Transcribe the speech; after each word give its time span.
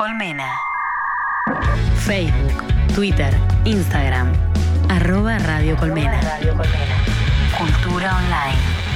Colmena. 0.00 0.48
Facebook, 2.06 2.64
Twitter, 2.94 3.36
Instagram. 3.66 4.32
Arroba 4.88 5.36
Radio 5.40 5.76
Colmena. 5.76 6.18
Cultura 7.58 8.16
online. 8.16 8.89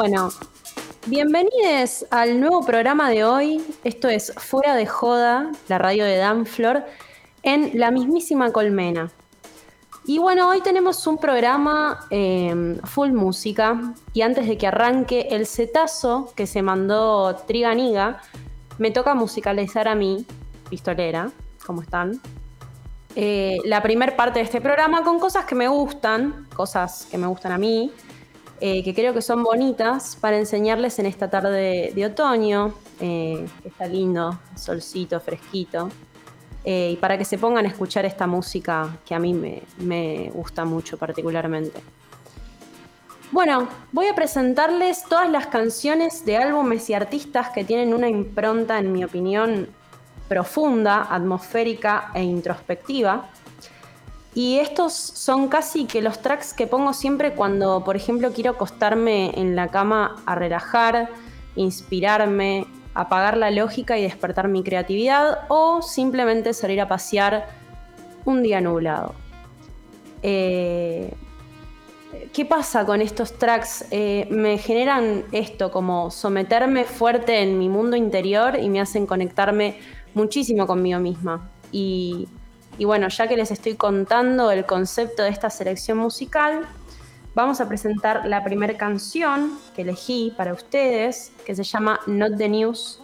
Bueno, 0.00 0.30
bienvenidos 1.08 2.06
al 2.10 2.40
nuevo 2.40 2.64
programa 2.64 3.10
de 3.10 3.22
hoy. 3.22 3.62
Esto 3.84 4.08
es 4.08 4.32
Fuera 4.34 4.74
de 4.74 4.86
Joda, 4.86 5.52
la 5.68 5.76
radio 5.76 6.06
de 6.06 6.16
Danflor, 6.16 6.86
en 7.42 7.78
la 7.78 7.90
mismísima 7.90 8.50
Colmena. 8.50 9.10
Y 10.06 10.18
bueno, 10.18 10.48
hoy 10.48 10.62
tenemos 10.62 11.06
un 11.06 11.18
programa 11.18 12.06
eh, 12.08 12.80
full 12.84 13.10
música. 13.10 13.92
Y 14.14 14.22
antes 14.22 14.48
de 14.48 14.56
que 14.56 14.68
arranque 14.68 15.28
el 15.32 15.44
setazo 15.44 16.32
que 16.34 16.46
se 16.46 16.62
mandó 16.62 17.36
Triganiga, 17.46 18.22
me 18.78 18.90
toca 18.92 19.12
musicalizar 19.12 19.86
a 19.86 19.94
mí, 19.94 20.24
pistolera. 20.70 21.30
¿Cómo 21.66 21.82
están? 21.82 22.22
Eh, 23.16 23.58
la 23.66 23.82
primer 23.82 24.16
parte 24.16 24.38
de 24.38 24.46
este 24.46 24.62
programa 24.62 25.04
con 25.04 25.20
cosas 25.20 25.44
que 25.44 25.54
me 25.54 25.68
gustan, 25.68 26.46
cosas 26.56 27.06
que 27.10 27.18
me 27.18 27.26
gustan 27.26 27.52
a 27.52 27.58
mí, 27.58 27.92
eh, 28.60 28.84
que 28.84 28.94
creo 28.94 29.14
que 29.14 29.22
son 29.22 29.42
bonitas 29.42 30.16
para 30.20 30.36
enseñarles 30.36 30.98
en 30.98 31.06
esta 31.06 31.30
tarde 31.30 31.92
de 31.94 32.06
otoño, 32.06 32.74
eh, 33.00 33.46
está 33.64 33.86
lindo, 33.86 34.38
solcito, 34.54 35.18
fresquito, 35.20 35.88
eh, 36.64 36.90
y 36.92 36.96
para 36.96 37.16
que 37.16 37.24
se 37.24 37.38
pongan 37.38 37.64
a 37.64 37.68
escuchar 37.68 38.04
esta 38.04 38.26
música 38.26 38.98
que 39.06 39.14
a 39.14 39.18
mí 39.18 39.32
me, 39.32 39.62
me 39.78 40.30
gusta 40.34 40.66
mucho 40.66 40.98
particularmente. 40.98 41.80
Bueno, 43.32 43.68
voy 43.92 44.08
a 44.08 44.14
presentarles 44.14 45.04
todas 45.04 45.30
las 45.30 45.46
canciones 45.46 46.26
de 46.26 46.36
álbumes 46.36 46.90
y 46.90 46.94
artistas 46.94 47.50
que 47.50 47.64
tienen 47.64 47.94
una 47.94 48.08
impronta, 48.08 48.78
en 48.78 48.92
mi 48.92 49.04
opinión, 49.04 49.68
profunda, 50.28 51.06
atmosférica 51.08 52.10
e 52.12 52.22
introspectiva. 52.22 53.30
Y 54.34 54.58
estos 54.58 54.92
son 54.92 55.48
casi 55.48 55.86
que 55.86 56.02
los 56.02 56.20
tracks 56.20 56.54
que 56.54 56.66
pongo 56.66 56.92
siempre 56.92 57.32
cuando, 57.34 57.82
por 57.82 57.96
ejemplo, 57.96 58.32
quiero 58.32 58.52
acostarme 58.52 59.32
en 59.34 59.56
la 59.56 59.68
cama 59.68 60.16
a 60.24 60.36
relajar, 60.36 61.08
inspirarme, 61.56 62.66
apagar 62.94 63.36
la 63.36 63.50
lógica 63.50 63.98
y 63.98 64.02
despertar 64.02 64.48
mi 64.48 64.62
creatividad 64.62 65.40
o 65.48 65.82
simplemente 65.82 66.54
salir 66.54 66.80
a 66.80 66.88
pasear 66.88 67.48
un 68.24 68.42
día 68.42 68.60
nublado. 68.60 69.14
Eh, 70.22 71.12
¿Qué 72.32 72.44
pasa 72.44 72.84
con 72.84 73.00
estos 73.02 73.32
tracks? 73.38 73.86
Eh, 73.90 74.28
me 74.30 74.58
generan 74.58 75.24
esto, 75.32 75.70
como 75.70 76.10
someterme 76.10 76.84
fuerte 76.84 77.40
en 77.40 77.58
mi 77.58 77.68
mundo 77.68 77.96
interior 77.96 78.58
y 78.60 78.68
me 78.68 78.80
hacen 78.80 79.06
conectarme 79.06 79.78
muchísimo 80.14 80.66
conmigo 80.66 81.00
misma. 81.00 81.50
Y 81.72 82.28
y 82.80 82.86
bueno, 82.86 83.08
ya 83.08 83.28
que 83.28 83.36
les 83.36 83.50
estoy 83.50 83.74
contando 83.74 84.50
el 84.50 84.64
concepto 84.64 85.22
de 85.22 85.28
esta 85.28 85.50
selección 85.50 85.98
musical, 85.98 86.66
vamos 87.34 87.60
a 87.60 87.68
presentar 87.68 88.24
la 88.24 88.42
primera 88.42 88.74
canción 88.78 89.58
que 89.76 89.82
elegí 89.82 90.32
para 90.34 90.54
ustedes, 90.54 91.30
que 91.44 91.54
se 91.54 91.62
llama 91.62 92.00
Not 92.06 92.38
the 92.38 92.48
News, 92.48 93.02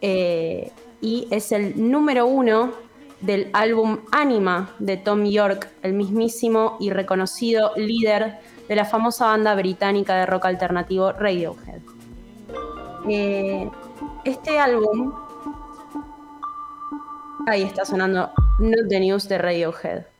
eh, 0.00 0.72
y 1.00 1.28
es 1.30 1.52
el 1.52 1.88
número 1.88 2.26
uno 2.26 2.72
del 3.20 3.50
álbum 3.52 4.00
Anima 4.10 4.74
de 4.80 4.96
Tom 4.96 5.22
York, 5.24 5.68
el 5.82 5.92
mismísimo 5.92 6.76
y 6.80 6.90
reconocido 6.90 7.70
líder 7.76 8.40
de 8.66 8.74
la 8.74 8.84
famosa 8.84 9.26
banda 9.26 9.54
británica 9.54 10.16
de 10.16 10.26
rock 10.26 10.46
alternativo 10.46 11.12
Radiohead. 11.12 11.82
Eh, 13.08 13.70
este 14.24 14.58
álbum, 14.58 15.14
ahí 17.46 17.62
está 17.62 17.84
sonando 17.84 18.32
Not 18.58 18.88
the 18.88 18.98
News 18.98 19.28
de 19.28 19.38
Radiohead. 19.38 20.13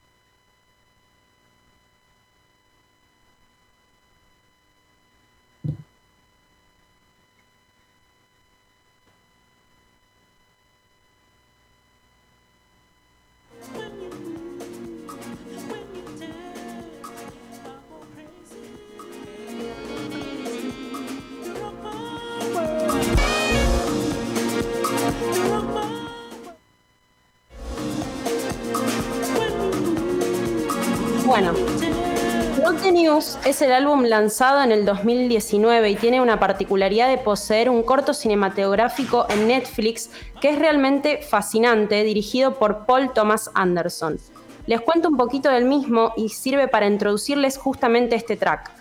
Es 33.16 33.62
el 33.62 33.70
álbum 33.70 34.02
lanzado 34.02 34.60
en 34.60 34.72
el 34.72 34.84
2019 34.84 35.88
y 35.88 35.94
tiene 35.94 36.20
una 36.20 36.40
particularidad 36.40 37.08
de 37.08 37.16
poseer 37.16 37.70
un 37.70 37.84
corto 37.84 38.12
cinematográfico 38.12 39.26
en 39.28 39.46
Netflix 39.46 40.10
que 40.40 40.48
es 40.48 40.58
realmente 40.58 41.18
fascinante, 41.22 42.02
dirigido 42.02 42.54
por 42.54 42.86
Paul 42.86 43.12
Thomas 43.12 43.52
Anderson. 43.54 44.18
Les 44.66 44.80
cuento 44.80 45.10
un 45.10 45.16
poquito 45.16 45.48
del 45.48 45.64
mismo 45.64 46.12
y 46.16 46.30
sirve 46.30 46.66
para 46.66 46.88
introducirles 46.88 47.56
justamente 47.56 48.16
este 48.16 48.34
track. 48.34 48.72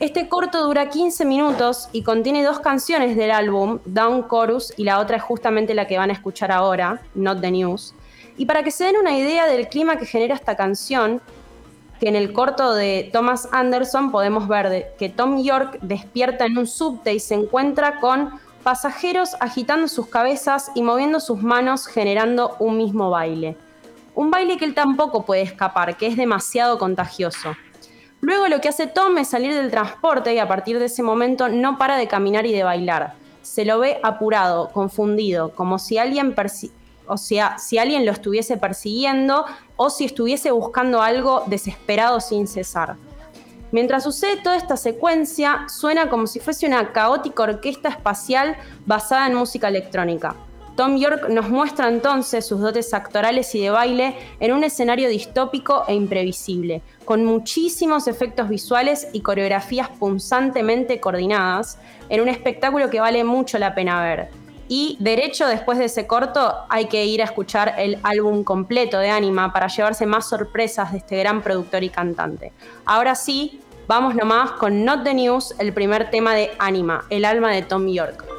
Este 0.00 0.30
corto 0.30 0.64
dura 0.64 0.88
15 0.88 1.26
minutos 1.26 1.90
y 1.92 2.02
contiene 2.04 2.42
dos 2.42 2.60
canciones 2.60 3.16
del 3.16 3.32
álbum, 3.32 3.80
Down 3.84 4.26
Chorus 4.30 4.72
y 4.78 4.84
la 4.84 4.98
otra 4.98 5.18
es 5.18 5.22
justamente 5.22 5.74
la 5.74 5.86
que 5.86 5.98
van 5.98 6.08
a 6.08 6.14
escuchar 6.14 6.52
ahora, 6.52 7.02
Not 7.14 7.42
the 7.42 7.50
News. 7.50 7.94
Y 8.38 8.46
para 8.46 8.62
que 8.62 8.70
se 8.70 8.84
den 8.84 8.96
una 8.96 9.14
idea 9.18 9.46
del 9.46 9.68
clima 9.68 9.96
que 9.96 10.06
genera 10.06 10.34
esta 10.34 10.56
canción, 10.56 11.20
que 12.04 12.10
en 12.10 12.16
el 12.16 12.34
corto 12.34 12.74
de 12.74 13.08
Thomas 13.14 13.48
Anderson 13.50 14.10
podemos 14.12 14.46
ver 14.46 14.92
que 14.98 15.08
Tom 15.08 15.42
York 15.42 15.78
despierta 15.80 16.44
en 16.44 16.58
un 16.58 16.66
subte 16.66 17.14
y 17.14 17.18
se 17.18 17.34
encuentra 17.34 17.98
con 17.98 18.38
pasajeros 18.62 19.30
agitando 19.40 19.88
sus 19.88 20.08
cabezas 20.08 20.70
y 20.74 20.82
moviendo 20.82 21.18
sus 21.18 21.42
manos 21.42 21.86
generando 21.86 22.56
un 22.58 22.76
mismo 22.76 23.08
baile. 23.08 23.56
Un 24.14 24.30
baile 24.30 24.58
que 24.58 24.66
él 24.66 24.74
tampoco 24.74 25.24
puede 25.24 25.40
escapar, 25.40 25.96
que 25.96 26.06
es 26.06 26.18
demasiado 26.18 26.78
contagioso. 26.78 27.56
Luego 28.20 28.48
lo 28.48 28.60
que 28.60 28.68
hace 28.68 28.86
Tom 28.86 29.16
es 29.16 29.28
salir 29.28 29.54
del 29.54 29.70
transporte 29.70 30.34
y 30.34 30.38
a 30.38 30.46
partir 30.46 30.78
de 30.78 30.84
ese 30.84 31.02
momento 31.02 31.48
no 31.48 31.78
para 31.78 31.96
de 31.96 32.06
caminar 32.06 32.44
y 32.44 32.52
de 32.52 32.64
bailar. 32.64 33.14
Se 33.40 33.64
lo 33.64 33.78
ve 33.78 33.98
apurado, 34.02 34.68
confundido, 34.72 35.54
como 35.54 35.78
si 35.78 35.96
alguien 35.96 36.34
o 37.06 37.16
sea, 37.16 37.58
si 37.58 37.78
alguien 37.78 38.06
lo 38.06 38.12
estuviese 38.12 38.56
persiguiendo 38.56 39.44
o 39.76 39.90
si 39.90 40.04
estuviese 40.04 40.50
buscando 40.50 41.02
algo 41.02 41.44
desesperado 41.46 42.20
sin 42.20 42.46
cesar. 42.46 42.96
Mientras 43.72 44.04
sucede 44.04 44.36
toda 44.36 44.56
esta 44.56 44.76
secuencia, 44.76 45.66
suena 45.68 46.08
como 46.08 46.28
si 46.28 46.38
fuese 46.38 46.66
una 46.66 46.92
caótica 46.92 47.42
orquesta 47.42 47.88
espacial 47.88 48.56
basada 48.86 49.26
en 49.26 49.34
música 49.34 49.66
electrónica. 49.68 50.36
Tom 50.76 50.96
York 50.96 51.28
nos 51.28 51.48
muestra 51.48 51.88
entonces 51.88 52.46
sus 52.46 52.60
dotes 52.60 52.94
actorales 52.94 53.54
y 53.54 53.60
de 53.60 53.70
baile 53.70 54.16
en 54.40 54.52
un 54.52 54.64
escenario 54.64 55.08
distópico 55.08 55.84
e 55.86 55.94
imprevisible, 55.94 56.82
con 57.04 57.24
muchísimos 57.24 58.08
efectos 58.08 58.48
visuales 58.48 59.08
y 59.12 59.20
coreografías 59.20 59.88
punzantemente 59.88 60.98
coordinadas, 60.98 61.78
en 62.08 62.20
un 62.20 62.28
espectáculo 62.28 62.90
que 62.90 63.00
vale 63.00 63.22
mucho 63.22 63.58
la 63.58 63.74
pena 63.74 64.02
ver. 64.02 64.43
Y 64.68 64.96
derecho, 65.00 65.46
después 65.46 65.78
de 65.78 65.86
ese 65.86 66.06
corto, 66.06 66.54
hay 66.68 66.86
que 66.86 67.04
ir 67.04 67.20
a 67.22 67.26
escuchar 67.26 67.74
el 67.78 67.98
álbum 68.02 68.44
completo 68.44 68.98
de 68.98 69.10
Anima 69.10 69.52
para 69.52 69.68
llevarse 69.68 70.06
más 70.06 70.28
sorpresas 70.28 70.92
de 70.92 70.98
este 70.98 71.18
gran 71.18 71.42
productor 71.42 71.82
y 71.82 71.90
cantante. 71.90 72.52
Ahora 72.86 73.14
sí, 73.14 73.60
vamos 73.86 74.14
nomás 74.14 74.52
con 74.52 74.84
Not 74.84 75.04
the 75.04 75.14
News, 75.14 75.54
el 75.58 75.72
primer 75.72 76.10
tema 76.10 76.34
de 76.34 76.50
Anima, 76.58 77.04
el 77.10 77.24
alma 77.24 77.52
de 77.52 77.62
Tom 77.62 77.86
York. 77.88 78.33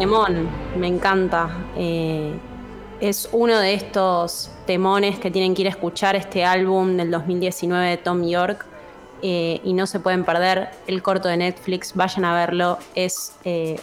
Temón, 0.00 0.48
me 0.78 0.86
encanta. 0.86 1.50
Eh, 1.76 2.32
es 3.00 3.28
uno 3.32 3.58
de 3.58 3.74
estos 3.74 4.50
temones 4.66 5.18
que 5.18 5.30
tienen 5.30 5.54
que 5.54 5.60
ir 5.60 5.68
a 5.68 5.70
escuchar 5.72 6.16
este 6.16 6.42
álbum 6.42 6.96
del 6.96 7.10
2019 7.10 7.90
de 7.90 7.96
Tom 7.98 8.26
York 8.26 8.64
eh, 9.20 9.60
y 9.62 9.74
no 9.74 9.86
se 9.86 10.00
pueden 10.00 10.24
perder 10.24 10.70
el 10.86 11.02
corto 11.02 11.28
de 11.28 11.36
Netflix, 11.36 11.94
vayan 11.94 12.24
a 12.24 12.34
verlo, 12.34 12.78
es 12.94 13.34
eh, 13.44 13.78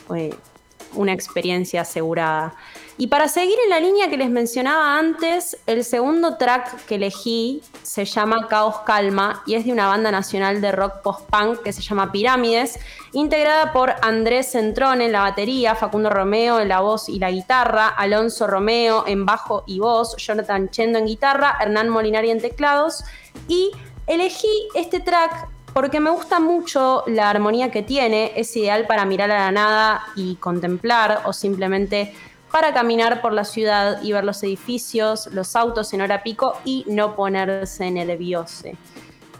una 0.95 1.13
experiencia 1.13 1.81
asegurada. 1.81 2.55
Y 2.99 3.07
para 3.07 3.27
seguir 3.27 3.55
en 3.63 3.69
la 3.69 3.79
línea 3.79 4.09
que 4.09 4.17
les 4.17 4.31
mencionaba 4.31 4.97
antes, 4.97 5.57
el 5.67 5.83
segundo 5.83 6.37
track 6.37 6.85
que 6.85 6.95
elegí 6.95 7.61
se 7.83 8.05
llama 8.05 8.47
Caos 8.47 8.79
Calma 8.87 9.43
y 9.45 9.53
es 9.53 9.65
de 9.65 9.71
una 9.71 9.85
banda 9.85 10.09
nacional 10.09 10.61
de 10.61 10.71
rock 10.71 11.01
post-punk 11.03 11.61
que 11.61 11.73
se 11.73 11.83
llama 11.83 12.11
Pirámides, 12.11 12.79
integrada 13.13 13.71
por 13.71 13.93
Andrés 14.01 14.51
Centrón 14.51 15.01
en 15.01 15.11
la 15.11 15.21
batería, 15.21 15.75
Facundo 15.75 16.09
Romeo 16.09 16.59
en 16.59 16.69
la 16.69 16.79
voz 16.79 17.07
y 17.07 17.19
la 17.19 17.29
guitarra, 17.29 17.87
Alonso 17.87 18.47
Romeo 18.47 19.03
en 19.05 19.27
bajo 19.27 19.63
y 19.67 19.77
voz, 19.77 20.17
Jonathan 20.17 20.69
Chendo 20.69 20.97
en 20.97 21.05
guitarra, 21.05 21.55
Hernán 21.61 21.89
Molinari 21.89 22.31
en 22.31 22.41
teclados. 22.41 23.03
Y 23.47 23.73
elegí 24.07 24.69
este 24.73 25.01
track 25.01 25.49
porque 25.71 25.99
me 25.99 26.09
gusta 26.09 26.39
mucho 26.39 27.03
la 27.05 27.29
armonía 27.29 27.69
que 27.69 27.83
tiene, 27.83 28.31
es 28.35 28.57
ideal 28.57 28.87
para 28.87 29.05
mirar 29.05 29.29
a 29.29 29.37
la 29.37 29.51
nada 29.51 30.03
y 30.15 30.33
contemplar 30.37 31.21
o 31.25 31.33
simplemente 31.33 32.15
para 32.51 32.73
caminar 32.73 33.21
por 33.21 33.33
la 33.33 33.43
ciudad 33.43 34.01
y 34.01 34.13
ver 34.13 34.23
los 34.23 34.41
edificios, 34.43 35.27
los 35.27 35.55
autos 35.55 35.93
en 35.93 36.01
hora 36.01 36.23
pico 36.23 36.53
y 36.65 36.85
no 36.87 37.15
ponerse 37.15 37.89
nerviose. 37.91 38.77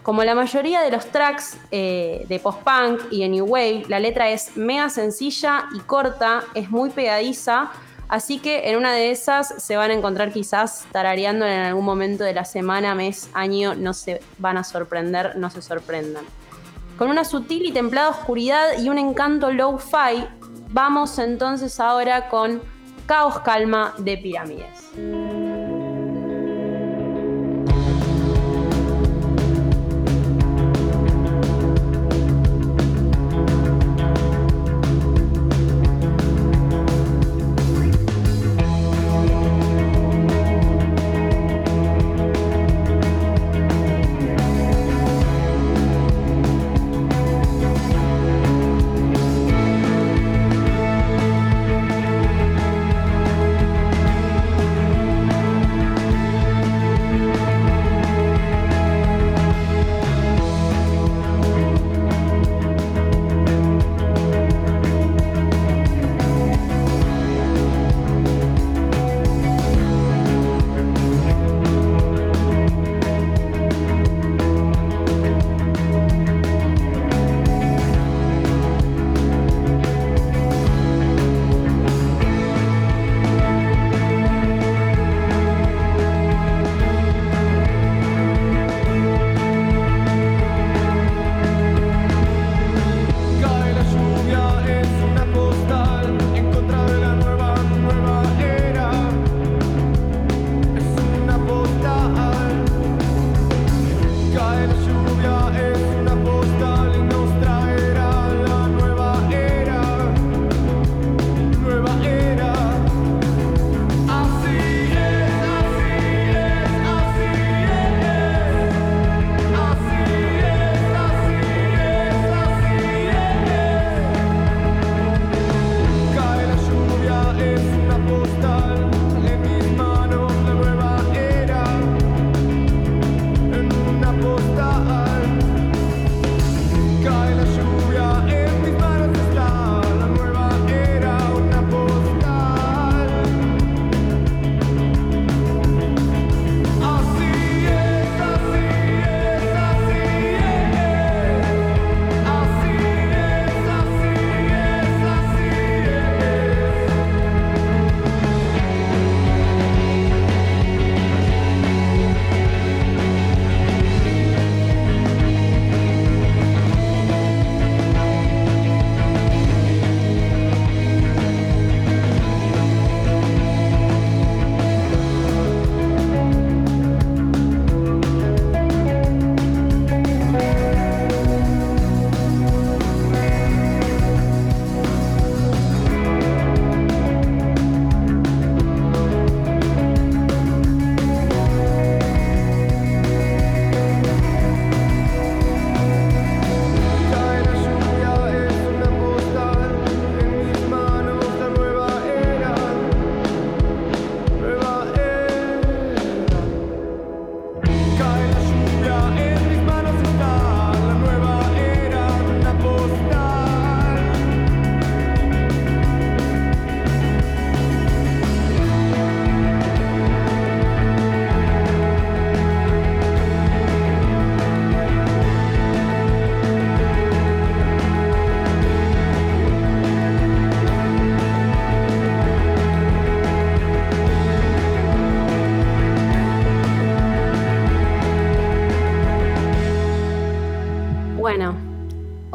Como 0.03 0.23
la 0.23 0.35
mayoría 0.35 0.81
de 0.81 0.91
los 0.91 1.05
tracks 1.07 1.57
eh, 1.71 2.25
de 2.29 2.39
post-punk 2.39 3.11
y 3.11 3.21
de 3.21 3.29
New 3.29 3.45
Wave, 3.45 3.85
la 3.89 3.99
letra 3.99 4.29
es 4.29 4.55
mega 4.55 4.89
sencilla 4.89 5.65
y 5.75 5.79
corta, 5.79 6.43
es 6.53 6.69
muy 6.69 6.89
pegadiza, 6.89 7.71
Así 8.09 8.39
que 8.39 8.69
en 8.69 8.77
una 8.77 8.93
de 8.93 9.11
esas 9.11 9.53
se 9.57 9.75
van 9.75 9.91
a 9.91 9.93
encontrar 9.93 10.31
quizás 10.31 10.85
tarareando 10.91 11.45
en 11.45 11.59
algún 11.59 11.83
momento 11.83 12.23
de 12.23 12.33
la 12.33 12.45
semana, 12.45 12.95
mes, 12.95 13.29
año, 13.33 13.75
no 13.75 13.93
se 13.93 14.21
van 14.37 14.57
a 14.57 14.63
sorprender, 14.63 15.35
no 15.35 15.49
se 15.49 15.61
sorprendan. 15.61 16.23
Con 16.97 17.09
una 17.09 17.25
sutil 17.25 17.65
y 17.65 17.73
templada 17.73 18.09
oscuridad 18.09 18.79
y 18.79 18.87
un 18.87 18.97
encanto 18.97 19.51
low-fi, 19.51 20.25
vamos 20.69 21.19
entonces 21.19 21.79
ahora 21.81 22.29
con 22.29 22.61
Caos 23.07 23.39
Calma 23.39 23.95
de 23.97 24.17
Pirámides. 24.17 24.91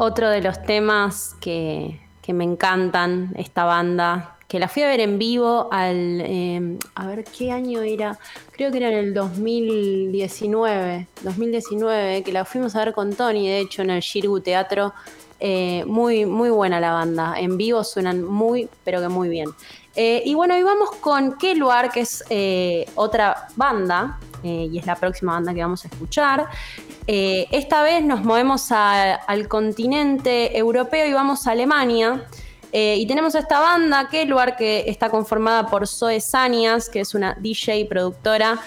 Otro 0.05 0.29
de 0.29 0.41
los 0.41 0.61
temas 0.63 1.33
que, 1.39 1.97
me 2.27 2.43
encantan, 2.43 3.33
esta 3.37 3.63
banda, 3.63 4.35
que 4.49 4.59
la 4.59 4.67
fui 4.67 4.83
a 4.83 4.87
ver 4.87 4.99
en 4.99 5.17
vivo 5.17 5.69
al, 5.71 6.19
em, 6.19 6.77
a 6.95 7.07
ver 7.07 7.23
qué 7.23 7.53
año 7.53 7.81
era, 7.81 8.19
creo 8.51 8.69
que 8.69 8.79
era 8.79 8.89
en 8.89 8.97
el 8.97 9.13
2019, 9.13 11.07
2019, 11.21 12.21
que 12.21 12.33
la 12.33 12.43
fuimos 12.43 12.75
a 12.75 12.83
ver 12.83 12.93
con 12.93 13.13
Tony, 13.15 13.47
de 13.47 13.59
hecho, 13.59 13.81
en 13.81 13.91
el 13.91 14.01
Shirgu 14.01 14.41
Teatro. 14.41 14.93
Eh, 15.39 15.85
muy, 15.87 16.25
muy 16.25 16.49
buena 16.49 16.81
la 16.81 16.91
banda, 16.91 17.35
en 17.37 17.55
vivo 17.55 17.81
suenan 17.85 18.25
muy, 18.25 18.67
pero 18.83 18.99
que 18.99 19.07
muy 19.07 19.29
bien. 19.29 19.51
Eh, 19.95 20.21
y 20.25 20.33
bueno, 20.33 20.57
y 20.57 20.63
vamos 20.63 20.91
con 20.99 21.37
Keluar, 21.37 21.89
que 21.93 22.01
es 22.01 22.25
eh, 22.29 22.85
otra 22.95 23.47
banda, 23.55 24.19
y 24.43 24.77
es 24.77 24.85
la 24.85 24.95
próxima 24.95 25.33
banda 25.33 25.53
que 25.53 25.61
vamos 25.61 25.85
a 25.85 25.87
escuchar. 25.87 26.47
Eh, 27.07 27.47
esta 27.51 27.83
vez 27.83 28.03
nos 28.03 28.23
movemos 28.23 28.71
al 28.71 29.47
continente 29.47 30.57
europeo 30.57 31.05
y 31.05 31.13
vamos 31.13 31.47
a 31.47 31.51
Alemania. 31.51 32.25
Eh, 32.71 32.95
y 32.97 33.05
tenemos 33.05 33.35
esta 33.35 33.59
banda, 33.59 34.09
Keluar, 34.09 34.55
que 34.55 34.85
está 34.87 35.09
conformada 35.09 35.67
por 35.67 35.87
Zoe 35.87 36.19
Sanias, 36.19 36.89
que 36.89 37.01
es 37.01 37.13
una 37.13 37.35
DJ, 37.39 37.85
productora 37.85 38.59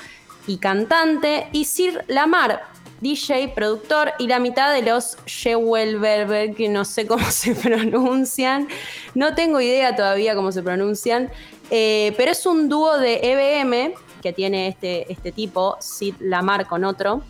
y 0.47 0.59
cantante, 0.59 1.49
y 1.50 1.64
Sir 1.64 2.04
Lamar, 2.06 2.62
DJ, 3.00 3.49
productor, 3.49 4.12
y 4.21 4.28
la 4.28 4.38
mitad 4.38 4.73
de 4.73 4.83
los 4.83 5.16
Schewelberber, 5.26 6.54
que 6.54 6.68
no 6.68 6.85
sé 6.85 7.06
cómo 7.06 7.25
se 7.30 7.54
pronuncian. 7.56 8.68
No 9.14 9.35
tengo 9.35 9.61
idea 9.61 9.97
todavía 9.97 10.37
cómo 10.37 10.52
se 10.52 10.62
pronuncian, 10.62 11.30
eh, 11.71 12.14
pero 12.16 12.30
es 12.30 12.47
un 12.47 12.68
dúo 12.68 12.99
de 12.99 13.18
EBM 13.23 13.95
que 14.26 14.33
tiene 14.33 14.66
este, 14.66 15.12
este 15.12 15.30
tipo, 15.30 15.76
Sid 15.78 16.16
Lamar 16.18 16.66
con 16.66 16.83
otro. 16.83 17.23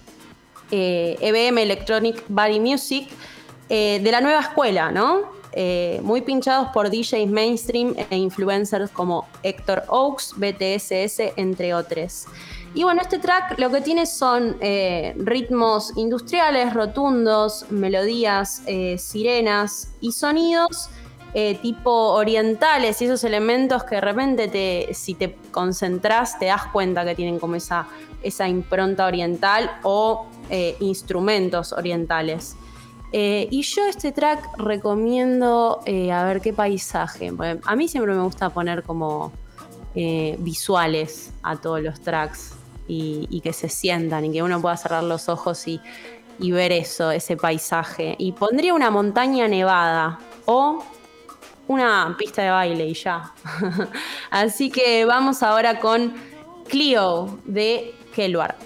EBM 0.71 1.59
eh, 1.59 1.61
e 1.61 1.63
Electronic 1.63 2.25
Body 2.27 2.59
Music, 2.59 3.11
eh, 3.69 4.01
de 4.03 4.11
la 4.11 4.23
nueva 4.23 4.41
escuela, 4.41 4.91
¿no? 4.91 5.37
eh, 5.53 6.01
muy 6.03 6.23
pinchados 6.23 6.69
por 6.69 6.89
DJs 6.89 7.29
mainstream 7.29 7.95
e 8.11 8.17
influencers 8.17 8.91
como 8.91 9.27
Héctor 9.43 9.83
Oaks, 9.89 10.33
BTSS, 10.39 11.35
entre 11.37 11.75
otros. 11.75 12.25
Y 12.73 12.83
bueno, 12.85 13.03
este 13.03 13.19
track 13.19 13.59
lo 13.59 13.71
que 13.71 13.83
tiene 13.83 14.07
son 14.07 14.57
ritmos 15.19 15.95
industriales, 15.97 16.73
rotundos, 16.73 17.67
melodías, 17.71 18.63
sirenas 18.99 19.91
y 20.01 20.13
sonidos 20.13 20.89
tipo 21.61 21.91
orientales 21.91 23.03
y 23.03 23.05
esos 23.05 23.23
elementos 23.23 23.85
que 23.85 23.97
de 23.97 24.01
repente 24.01 24.49
te, 24.49 24.95
si 24.95 25.15
te 25.15 25.37
concentras 25.51 26.39
te 26.39 26.47
das 26.47 26.65
cuenta 26.69 27.05
que 27.05 27.15
tienen 27.15 27.39
como 27.39 27.57
esa, 27.57 27.87
esa 28.23 28.49
impronta 28.49 29.05
oriental 29.05 29.71
o 29.83 30.27
instrumentos 30.81 31.75
orientales. 31.75 32.57
Eh, 33.13 33.49
y 33.51 33.63
yo 33.63 33.87
este 33.87 34.13
track 34.13 34.59
recomiendo 34.59 35.81
eh, 35.87 36.13
a 36.13 36.25
ver 36.25 36.41
qué 36.41 36.53
paisaje. 36.53 37.33
A 37.65 37.77
mí 37.77 37.89
siempre 37.89 38.13
me 38.13 38.23
gusta 38.23 38.51
poner 38.51 38.83
como 38.83 39.33
eh, 39.95 40.37
visuales 40.41 41.33
a 41.43 41.57
todos 41.57 41.81
los 41.81 42.01
tracks 42.01 42.55
y, 42.89 43.41
que 43.41 43.53
se 43.53 43.69
sientan 43.69 44.25
y 44.27 44.33
que 44.33 44.43
uno 44.43 44.61
pueda 44.61 44.77
cerrar 44.77 45.03
los 45.03 45.29
ojos 45.29 45.67
y, 45.67 45.81
y 46.39 46.53
ver 46.53 46.73
eso, 46.73 47.11
ese 47.11 47.37
paisaje. 47.37 48.17
Y 48.19 48.33
pondría 48.33 48.75
una 48.75 48.91
montaña 48.91 49.49
nevada 49.49 50.19
o 50.45 50.85
una 51.69 52.15
pista 52.19 52.43
de 52.43 52.51
baile 52.51 52.87
y 52.87 52.95
ya. 52.95 53.33
Así 54.31 54.71
que 54.71 55.05
vamos 55.05 55.43
ahora 55.43 55.81
con 55.81 56.15
Clio 56.69 57.39
de 57.45 57.95
Keluar. 58.15 58.57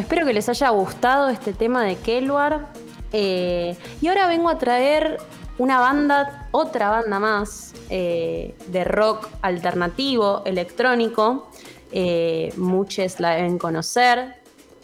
Espero 0.00 0.26
que 0.26 0.32
les 0.32 0.48
haya 0.48 0.68
gustado 0.70 1.28
este 1.28 1.52
tema 1.52 1.84
de 1.84 1.96
Kelwar. 1.96 2.66
Eh, 3.12 3.76
y 4.00 4.08
ahora 4.08 4.26
vengo 4.26 4.48
a 4.48 4.58
traer 4.58 5.18
una 5.56 5.80
banda, 5.80 6.48
otra 6.52 6.90
banda 6.90 7.18
más 7.18 7.74
eh, 7.90 8.54
de 8.68 8.84
rock 8.84 9.28
alternativo, 9.42 10.42
electrónico. 10.44 11.50
muchos 12.56 13.18
la 13.20 13.30
deben 13.36 13.58
conocer. 13.58 14.36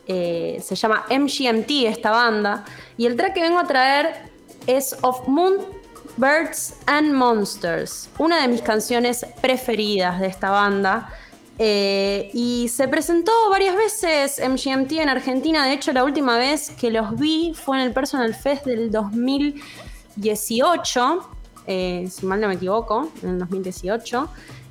se 0.06 0.74
llama 0.74 1.04
MGMT 1.10 1.70
esta 1.86 2.10
banda. 2.10 2.64
Y 2.96 3.06
el 3.06 3.16
track 3.16 3.34
que 3.34 3.42
vengo 3.42 3.58
a 3.58 3.66
traer 3.66 4.30
es 4.66 4.96
Of 5.02 5.28
Moon 5.28 5.84
Birds 6.16 6.76
and 6.86 7.12
Monsters, 7.12 8.08
una 8.18 8.40
de 8.42 8.48
mis 8.48 8.62
canciones 8.62 9.26
preferidas 9.40 10.20
de 10.20 10.28
esta 10.28 10.50
banda. 10.50 11.10
Eh, 11.58 12.30
y 12.32 12.68
se 12.68 12.86
presentó 12.88 13.30
varias 13.48 13.76
veces 13.76 14.40
MGMT 14.40 14.90
en 14.92 15.08
Argentina. 15.08 15.64
De 15.64 15.72
hecho, 15.74 15.92
la 15.92 16.02
última 16.04 16.36
vez 16.36 16.70
que 16.70 16.90
los 16.90 17.16
vi 17.16 17.54
fue 17.54 17.76
en 17.78 17.84
el 17.84 17.92
Personal 17.92 18.34
Fest 18.34 18.66
del 18.66 18.90
2018, 18.90 21.30
eh, 21.66 22.08
si 22.10 22.26
mal 22.26 22.40
no 22.40 22.48
me 22.48 22.54
equivoco, 22.54 23.08
en 23.22 23.28
el 23.30 23.38
2018. 23.38 24.28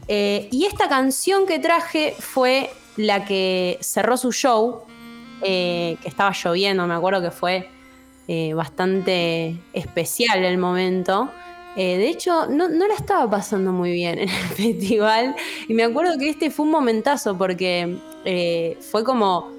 Eh, 0.10 0.50
y 0.52 0.66
esta 0.66 0.90
canción 0.90 1.46
que 1.46 1.60
traje 1.60 2.14
fue 2.20 2.70
la 2.98 3.24
que 3.24 3.78
cerró 3.82 4.18
su 4.18 4.34
show, 4.34 4.82
que 5.42 5.98
estaba 6.06 6.32
lloviendo, 6.32 6.86
me 6.88 6.94
acuerdo 6.94 7.22
que 7.22 7.32
fue 7.32 7.70
bastante 8.54 9.60
especial 9.74 10.46
el 10.46 10.58
momento. 10.58 11.30
Eh, 11.76 11.98
de 11.98 12.08
hecho, 12.08 12.48
no, 12.48 12.68
la 12.68 12.94
estaba 12.94 13.30
pasando 13.30 13.72
muy 13.72 13.92
bien 13.92 14.20
en 14.20 14.30
el 14.30 14.48
festival. 14.56 15.36
Y 15.68 15.74
me 15.74 15.84
acuerdo 15.84 16.18
que 16.18 16.30
este 16.30 16.52
fue 16.52 16.66
un 16.66 16.72
momentazo 16.72 17.38
porque 17.38 17.98
eh, 18.26 18.78
fue 18.80 19.04
como 19.04 19.52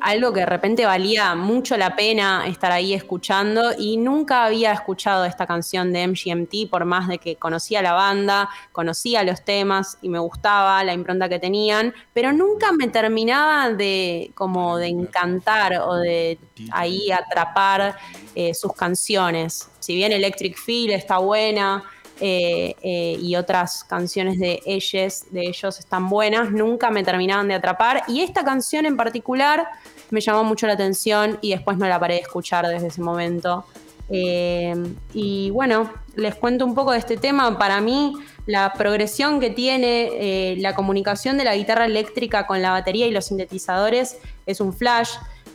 algo 0.00 0.32
que 0.32 0.40
de 0.40 0.46
repente 0.46 0.86
valía 0.86 1.34
mucho 1.34 1.76
la 1.76 1.96
pena 1.96 2.46
estar 2.46 2.70
ahí 2.72 2.94
escuchando 2.94 3.72
y 3.76 3.96
nunca 3.96 4.44
había 4.44 4.72
escuchado 4.72 5.24
esta 5.24 5.46
canción 5.46 5.92
de 5.92 6.06
MGMT 6.06 6.70
por 6.70 6.84
más 6.84 7.08
de 7.08 7.18
que 7.18 7.36
conocía 7.36 7.82
la 7.82 7.92
banda, 7.92 8.48
conocía 8.72 9.22
los 9.24 9.44
temas 9.44 9.98
y 10.02 10.08
me 10.08 10.18
gustaba 10.18 10.82
la 10.84 10.92
impronta 10.92 11.28
que 11.28 11.38
tenían, 11.38 11.94
pero 12.12 12.32
nunca 12.32 12.72
me 12.72 12.88
terminaba 12.88 13.70
de 13.70 14.30
como 14.34 14.76
de 14.76 14.86
encantar 14.86 15.74
o 15.80 15.94
de 15.96 16.38
ahí 16.70 17.10
atrapar 17.10 17.96
eh, 18.34 18.54
sus 18.54 18.72
canciones. 18.74 19.70
Si 19.88 19.94
bien 19.94 20.12
Electric 20.12 20.54
Feel 20.54 20.90
está 20.90 21.16
buena, 21.16 21.82
eh, 22.20 22.74
eh, 22.82 23.16
y 23.22 23.36
otras 23.36 23.84
canciones 23.84 24.38
de 24.38 24.60
ellos, 24.66 25.24
de 25.30 25.48
ellos 25.48 25.78
están 25.78 26.10
buenas, 26.10 26.50
nunca 26.50 26.90
me 26.90 27.02
terminaban 27.02 27.48
de 27.48 27.54
atrapar. 27.54 28.02
Y 28.06 28.20
esta 28.20 28.44
canción 28.44 28.84
en 28.84 28.98
particular 28.98 29.66
me 30.10 30.20
llamó 30.20 30.44
mucho 30.44 30.66
la 30.66 30.74
atención 30.74 31.38
y 31.40 31.52
después 31.52 31.78
no 31.78 31.88
la 31.88 31.98
paré 31.98 32.16
de 32.16 32.20
escuchar 32.20 32.68
desde 32.68 32.88
ese 32.88 33.00
momento. 33.00 33.64
Eh, 34.10 34.74
y 35.14 35.48
bueno, 35.52 35.90
les 36.16 36.34
cuento 36.34 36.66
un 36.66 36.74
poco 36.74 36.92
de 36.92 36.98
este 36.98 37.16
tema. 37.16 37.58
Para 37.58 37.80
mí, 37.80 38.12
la 38.44 38.74
progresión 38.74 39.40
que 39.40 39.48
tiene 39.48 40.54
la 40.58 40.74
comunicación 40.74 41.38
de 41.38 41.44
la 41.44 41.56
guitarra 41.56 41.86
eléctrica 41.86 42.46
con 42.46 42.60
la 42.60 42.72
batería 42.72 43.06
y 43.06 43.10
los 43.10 43.24
sintetizadores 43.24 44.18
es 44.44 44.60
un 44.60 44.74
flash. 44.74 45.12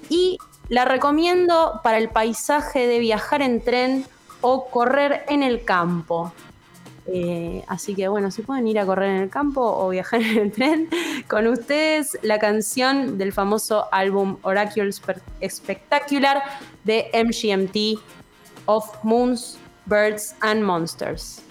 Y 0.10 0.39
la 0.69 0.86
recomiendo 0.86 1.82
para 1.84 2.00
el 2.00 2.10
paisaje 2.10 2.88
de 2.88 2.98
viajar 2.98 3.43
en 3.43 3.62
tren 3.62 4.08
o 4.43 4.69
correr 4.69 5.25
en 5.29 5.41
el 5.41 5.65
campo. 5.65 6.32
Eh, 7.08 7.63
así 7.67 7.95
que 7.95 8.08
bueno, 8.08 8.32
si 8.32 8.43
pueden 8.43 8.67
ir 8.67 8.79
a 8.79 8.86
correr 8.86 9.10
en 9.10 9.23
el 9.23 9.29
campo 9.29 9.62
o 9.62 9.89
viajar 9.89 10.21
en 10.21 10.38
el 10.38 10.51
tren, 10.51 10.89
con 11.27 11.47
ustedes 11.47 12.17
la 12.21 12.39
canción 12.39 13.17
del 13.17 13.34
famoso 13.34 13.88
álbum 13.91 14.38
Oracle 14.43 14.91
Spectacular 14.91 16.43
de 16.84 17.10
MGMT 17.13 17.99
of 18.67 19.03
Moons, 19.03 19.58
Birds 19.86 20.36
and 20.41 20.63
Monsters. 20.63 21.41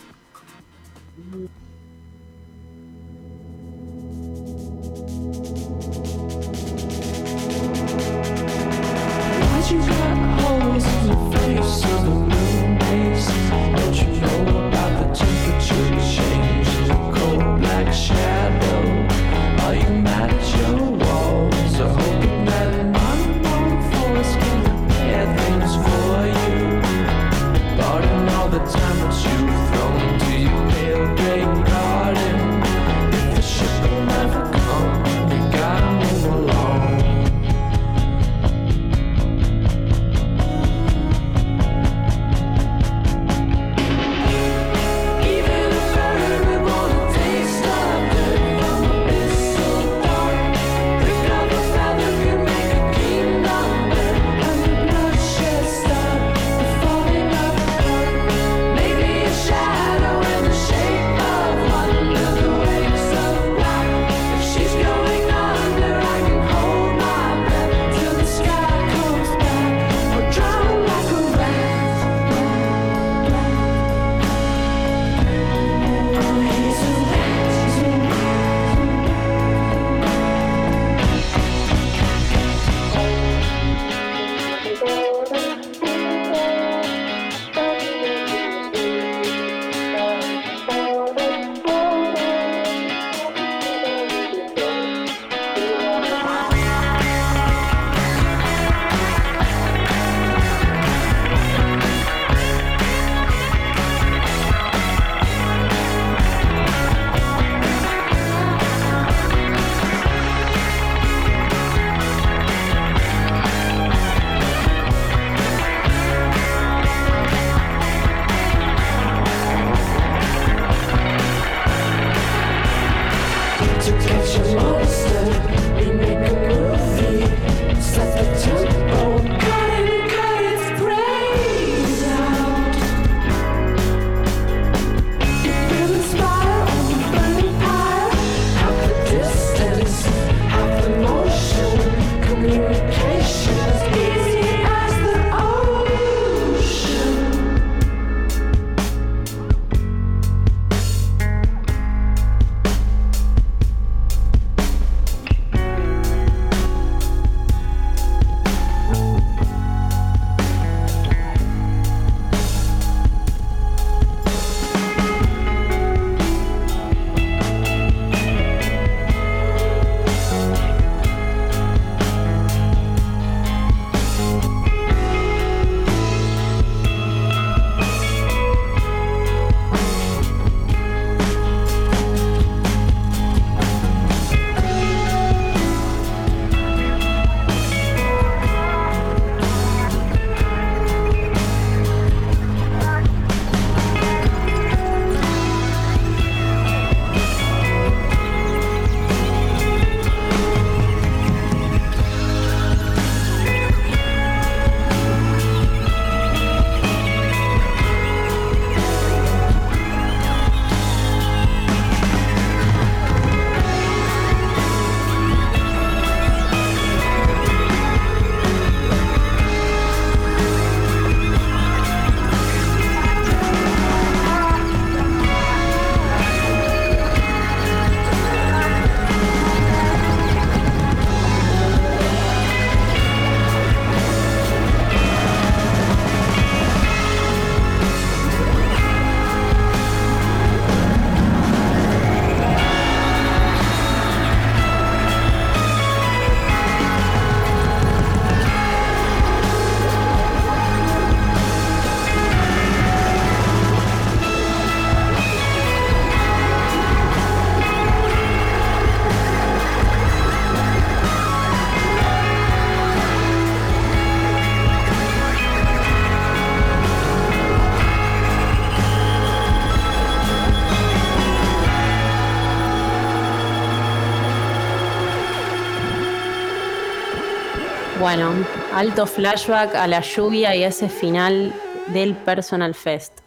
Bueno, 278.14 278.44
alto 278.74 279.06
flashback 279.06 279.74
a 279.74 279.86
la 279.86 280.02
lluvia 280.02 280.54
y 280.54 280.64
ese 280.64 280.90
final 280.90 281.50
del 281.86 282.14
Personal 282.14 282.74
Fest. 282.74 283.20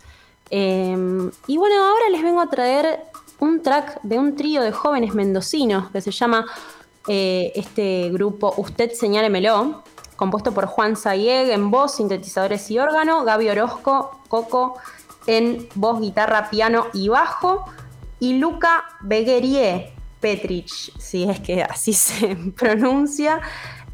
Em, 0.52 1.32
y 1.48 1.58
bueno, 1.58 1.84
ahora 1.84 2.10
les 2.12 2.22
vengo 2.22 2.40
a 2.40 2.48
traer 2.52 3.00
un 3.40 3.64
track 3.64 4.00
de 4.04 4.20
un 4.20 4.36
trío 4.36 4.62
de 4.62 4.72
jóvenes 4.72 5.16
mendocinos 5.16 5.90
que 5.90 6.02
se 6.02 6.12
llama 6.12 6.46
eh, 7.08 7.52
este 7.56 8.12
grupo 8.12 8.54
Usted 8.58 8.92
Señálemelo, 8.92 9.82
compuesto 10.18 10.54
por 10.54 10.68
Juan 10.68 10.96
Sayeg 10.96 11.50
en 11.50 11.72
voz, 11.72 11.96
sintetizadores 11.96 12.70
y 12.70 12.78
órgano, 12.78 13.24
Gaby 13.24 13.50
Orozco, 13.50 14.20
Coco 14.28 14.78
en 15.26 15.68
voz, 15.74 16.00
guitarra, 16.00 16.52
piano 16.52 16.86
y 16.94 17.10
bajo, 17.10 17.66
y 18.20 18.38
Luca 18.38 18.86
Beguerie 19.02 19.96
Petrich, 20.20 20.96
si 21.00 21.24
es 21.24 21.40
que 21.40 21.64
así 21.64 21.92
se 21.94 22.36
pronuncia, 22.56 23.42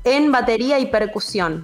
en 0.03 0.31
batería 0.31 0.79
y 0.79 0.87
percusión. 0.87 1.63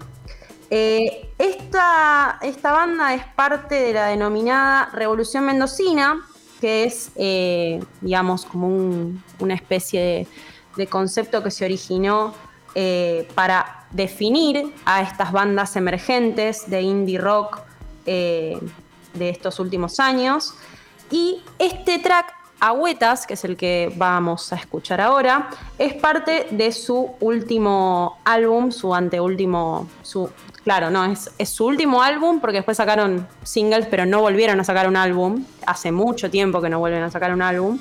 Eh, 0.70 1.30
esta, 1.38 2.40
esta, 2.42 2.72
banda 2.74 3.14
es 3.14 3.24
parte 3.36 3.76
de 3.76 3.94
la 3.94 4.08
denominada 4.08 4.90
Revolución 4.94 5.46
Mendocina, 5.46 6.22
que 6.60 6.84
es, 6.84 7.12
eh, 7.16 7.80
digamos, 8.02 8.46
como 8.46 8.68
una 9.40 9.54
especie 9.54 10.28
de, 10.76 10.88
concepto 10.88 11.42
que 11.42 11.50
se 11.50 11.66
originó 11.66 12.36
eh, 12.76 13.28
para 13.34 13.88
definir 13.92 14.74
a 14.86 15.02
estas 15.02 15.32
bandas 15.32 15.76
emergentes 15.76 16.70
de 16.70 16.82
indie 16.82 17.18
rock 17.18 17.62
de 18.06 18.60
estos 19.18 19.60
últimos 19.60 20.00
años. 20.00 20.54
Y 21.10 21.42
este 21.58 22.00
track 22.00 22.37
Agüetas, 22.60 23.28
que 23.28 23.36
es 23.36 23.44
el 23.44 23.56
que 23.56 23.92
vamos 23.96 24.52
a 24.52 24.56
escuchar 24.56 25.00
ahora, 25.00 25.50
es 25.78 25.94
parte 25.94 26.48
de 26.52 26.72
su 26.72 27.12
último 27.20 28.18
álbum, 28.26 28.72
su 28.72 28.96
anteúltimo, 28.96 29.88
su, 30.02 30.30
claro, 30.64 30.90
no, 30.90 31.06
es, 31.06 31.32
su 31.50 31.66
último 31.66 32.02
álbum 32.02 32.40
porque 32.40 32.58
después 32.58 32.78
sacaron 32.78 33.28
singles, 33.44 33.88
pero 33.90 34.06
no 34.06 34.22
volvieron 34.22 34.60
a 34.60 34.64
sacar 34.64 34.88
un 34.88 34.96
álbum. 34.96 35.46
Hace 35.66 35.92
mucho 35.92 36.30
tiempo 36.32 36.62
que 36.62 36.70
no 36.70 36.80
vuelven 36.80 37.04
a 37.04 37.12
sacar 37.12 37.34
un 37.34 37.42
álbum. 37.42 37.80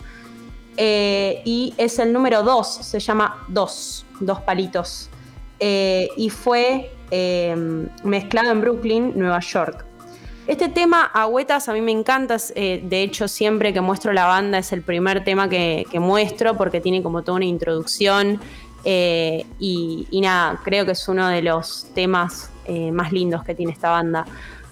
Eh, 0.77 1.41
y 1.45 1.75
es 1.79 1.99
el 1.99 2.13
número 2.13 2.43
2, 2.43 2.67
se 2.69 3.01
llama 3.01 3.45
Dos, 3.49 4.05
Dos 4.21 4.41
Palitos. 4.43 5.09
Eh, 5.59 6.11
y 6.19 6.29
fue 6.29 6.93
eh, 7.11 7.89
mezclado 8.05 8.51
en 8.51 8.61
Brooklyn, 8.61 9.13
Nueva 9.17 9.41
York. 9.41 9.87
Este 10.47 10.69
tema, 10.69 11.03
Agüetas, 11.03 11.69
a 11.69 11.73
mí 11.73 11.81
me 11.81 11.91
encanta. 11.91 12.37
Eh, 12.55 12.81
de 12.85 13.03
hecho, 13.03 13.27
siempre 13.27 13.73
que 13.73 13.81
muestro 13.81 14.13
la 14.13 14.27
banda 14.27 14.59
es 14.59 14.73
el 14.73 14.83
primer 14.83 15.25
tema 15.25 15.49
que, 15.49 15.85
muestro 15.95 16.57
porque 16.57 16.81
tiene 16.81 17.03
como 17.03 17.23
toda 17.23 17.37
una 17.37 17.47
introducción. 17.47 18.41
Eh, 18.85 19.45
y, 19.59 20.07
nada, 20.21 20.61
creo 20.63 20.85
que 20.85 20.93
es 20.93 21.09
uno 21.09 21.27
de 21.27 21.43
los 21.43 21.89
temas 21.95 22.51
eh, 22.67 22.93
más 22.93 23.11
lindos 23.11 23.43
que 23.43 23.57
tiene 23.57 23.73
esta 23.73 23.91
banda. 23.91 24.25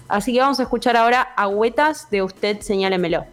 Así 0.07 0.31
que 0.31 0.39
vamos 0.39 0.61
a 0.61 0.63
escuchar 0.63 0.95
ahora 0.95 1.21
Agüetas 1.35 2.09
de 2.09 2.21
Usted 2.23 2.61
Señálemelo. 2.61 3.25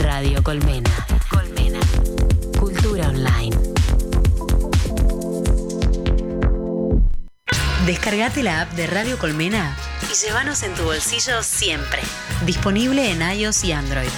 Radio 0.00 0.42
Colmena. 0.42 0.90
Colmena. 1.30 1.80
Cultura 2.60 3.08
Online. 3.08 3.56
Descargate 7.86 8.42
la 8.42 8.60
app 8.60 8.72
de 8.72 8.86
Radio 8.86 9.16
Colmena 9.16 9.74
y 10.12 10.26
llévanos 10.26 10.62
en 10.62 10.74
tu 10.74 10.82
bolsillo 10.82 11.42
siempre. 11.42 12.02
Disponible 12.44 13.10
en 13.10 13.22
iOS 13.22 13.64
y 13.64 13.72
Android. 13.72 14.10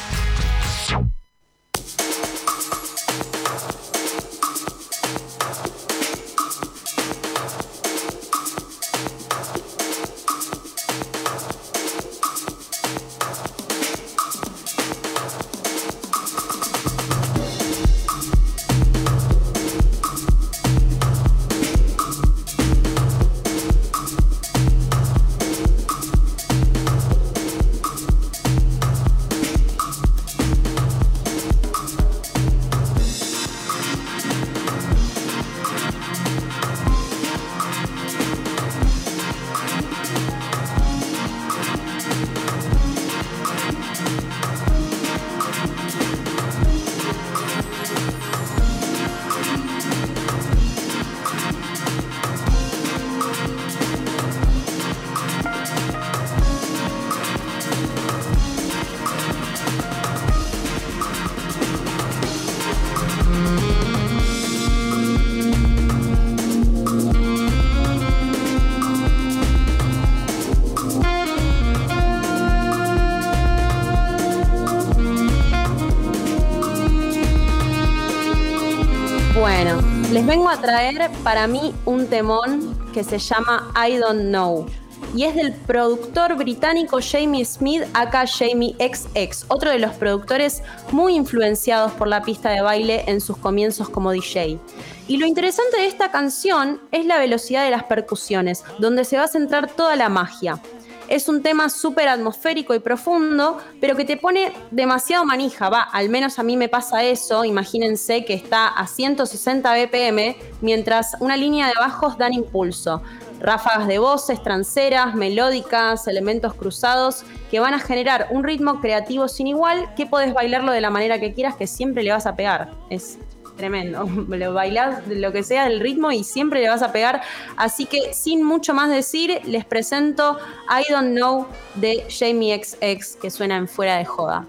Vengo 80.29 80.51
a 80.51 80.61
traer 80.61 81.11
para 81.25 81.47
mí 81.47 81.75
un 81.87 82.07
temón 82.07 82.79
que 82.93 83.03
se 83.03 83.19
llama 83.19 83.73
I 83.75 83.97
Don't 83.97 84.29
Know. 84.29 84.67
Y 85.14 85.25
es 85.25 85.35
del 85.35 85.55
productor 85.55 86.37
británico 86.37 86.99
Jamie 87.01 87.47
Smith, 87.47 87.85
acá 87.95 88.27
Jamie 88.27 88.77
XX, 88.79 89.47
otro 89.49 89.71
de 89.71 89.79
los 89.79 89.93
productores 89.95 90.62
muy 90.93 91.14
influenciados 91.14 91.93
por 91.93 92.09
la 92.09 92.23
pista 92.23 92.51
de 92.51 92.61
baile 92.61 93.05
en 93.07 93.23
sus 93.23 93.38
comienzos 93.38 93.88
como 93.88 94.12
DJ. 94.12 94.59
Y 95.07 95.17
lo 95.17 95.25
interesante 95.25 95.79
de 95.79 95.87
esta 95.87 96.11
canción 96.11 96.79
es 96.93 97.07
la 97.07 97.17
velocidad 97.17 97.64
de 97.64 97.71
las 97.71 97.85
percusiones, 97.85 98.64
donde 98.79 99.07
se 99.07 99.17
va 99.17 99.25
a 99.25 99.29
centrar 99.29 99.71
toda 99.71 99.97
la 99.97 100.11
magia. 100.11 100.61
Es 101.09 101.27
un 101.27 101.42
tema 101.42 101.71
súper 101.71 102.07
atmosférico 102.07 102.75
y 102.75 102.81
profundo, 102.81 103.57
pero 103.81 103.97
que 103.97 104.05
te 104.05 104.18
pone 104.18 104.53
demasiado 104.71 105.25
manija, 105.25 105.71
va, 105.71 105.81
al 105.81 106.11
menos 106.11 106.38
a 106.38 106.42
mí 106.42 106.55
me 106.55 106.68
pasa 106.68 107.03
eso, 107.03 107.47
imagínense 107.47 108.27
que 108.27 108.35
está 108.35 108.68
a 108.68 108.87
160 108.87 109.73
BPM, 109.73 110.37
mientras 110.61 111.16
una 111.21 111.38
línea 111.38 111.66
de 111.66 111.73
bajos 111.79 112.18
dan 112.18 112.35
impulso. 112.35 113.03
Ráfagas 113.40 113.88
de 113.88 113.99
voces 113.99 114.42
tranceras, 114.42 115.14
melódicas, 115.14 116.07
elementos 116.09 116.53
cruzados 116.53 117.25
que 117.51 117.59
van 117.59 117.73
a 117.73 117.79
generar 117.79 118.27
un 118.31 118.44
ritmo 118.44 118.81
creativo 118.81 119.29
sin 119.29 119.47
igual 119.47 119.95
que 119.95 120.05
podés 120.05 120.35
bailarlo 120.35 120.72
de 120.72 120.82
la 120.82 120.91
manera 120.91 121.18
que 121.18 121.32
quieras, 121.32 121.57
que 121.57 121.66
siempre 121.66 122.03
le 122.03 122.12
vas 122.12 122.26
a 122.26 122.37
pegar. 122.37 122.72
Es 122.91 123.18
tremendo. 123.59 124.09
Lo 124.28 124.54
bailás 124.54 125.06
lo 125.06 125.32
que 125.32 125.42
sea 125.42 125.68
del 125.68 125.80
ritmo 125.80 126.11
y 126.11 126.24
siempre 126.24 126.62
le 126.62 126.70
vas 126.70 126.80
a 126.80 126.92
pegar. 126.92 127.20
Así 127.56 127.84
que 127.84 128.14
sin 128.14 128.42
mucho 128.42 128.72
más 128.72 128.88
decir, 128.88 129.40
les 129.44 129.66
presento 129.66 130.38
I 130.70 130.90
Don't 130.90 131.14
Know 131.14 131.46
de 131.74 132.06
Jamie 132.09 132.59
XX 132.64 133.16
que 133.20 133.30
suena 133.30 133.56
en 133.56 133.68
fuera 133.68 133.98
de 133.98 134.06
joda. 134.06 134.46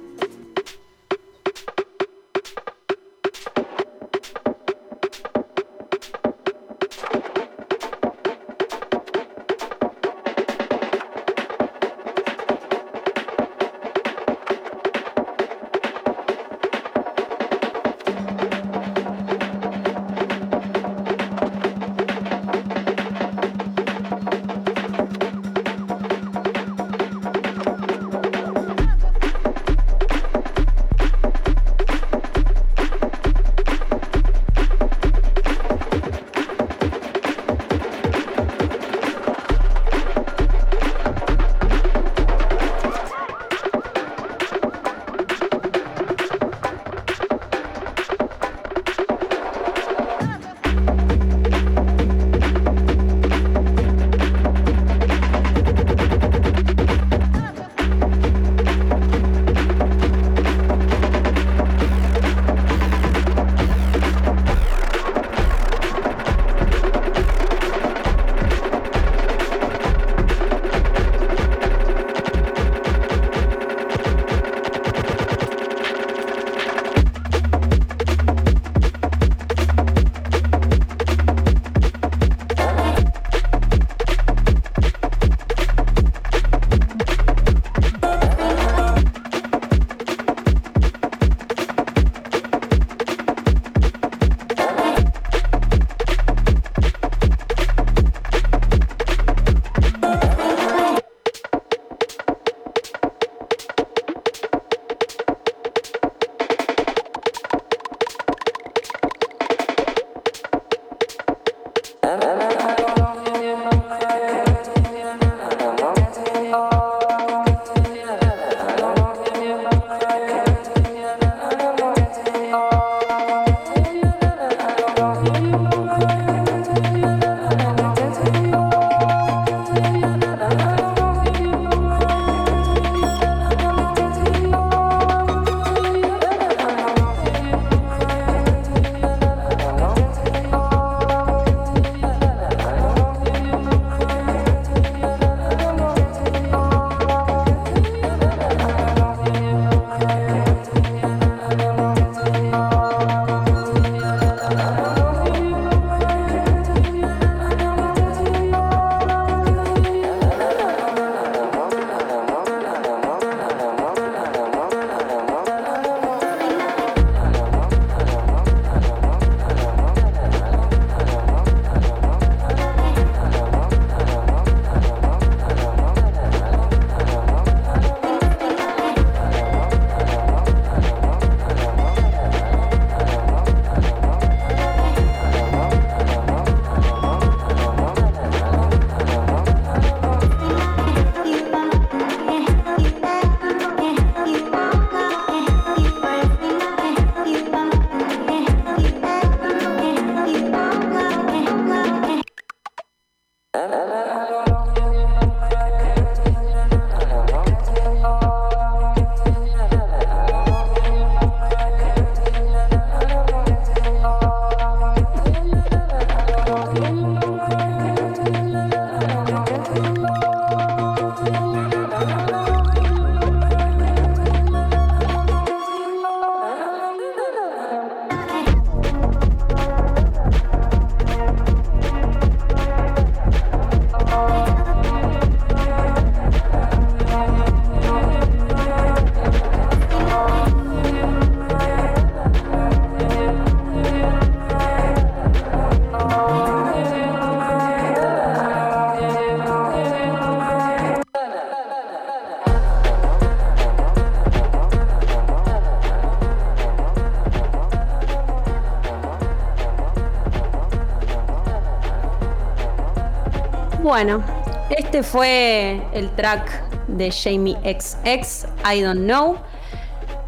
Bueno, 264.02 264.24
este 264.70 265.04
fue 265.04 265.86
el 265.91 266.16
track 266.16 266.70
de 266.88 267.12
Jamie 267.12 267.58
XX, 267.66 268.47
I 268.74 268.80
Don't 268.80 269.02
Know. 269.02 269.36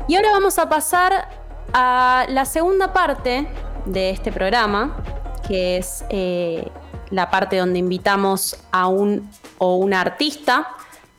Y 0.09 0.17
ahora 0.17 0.31
vamos 0.33 0.59
a 0.59 0.67
pasar 0.67 1.29
a 1.71 2.25
la 2.27 2.43
segunda 2.43 2.91
parte 2.91 3.47
de 3.85 4.09
este 4.09 4.33
programa, 4.33 5.01
que 5.47 5.77
es 5.77 6.03
eh, 6.09 6.69
la 7.11 7.31
parte 7.31 7.55
donde 7.55 7.79
invitamos 7.79 8.57
a 8.73 8.87
un 8.87 9.31
o 9.57 9.77
una 9.77 10.01
artista. 10.01 10.67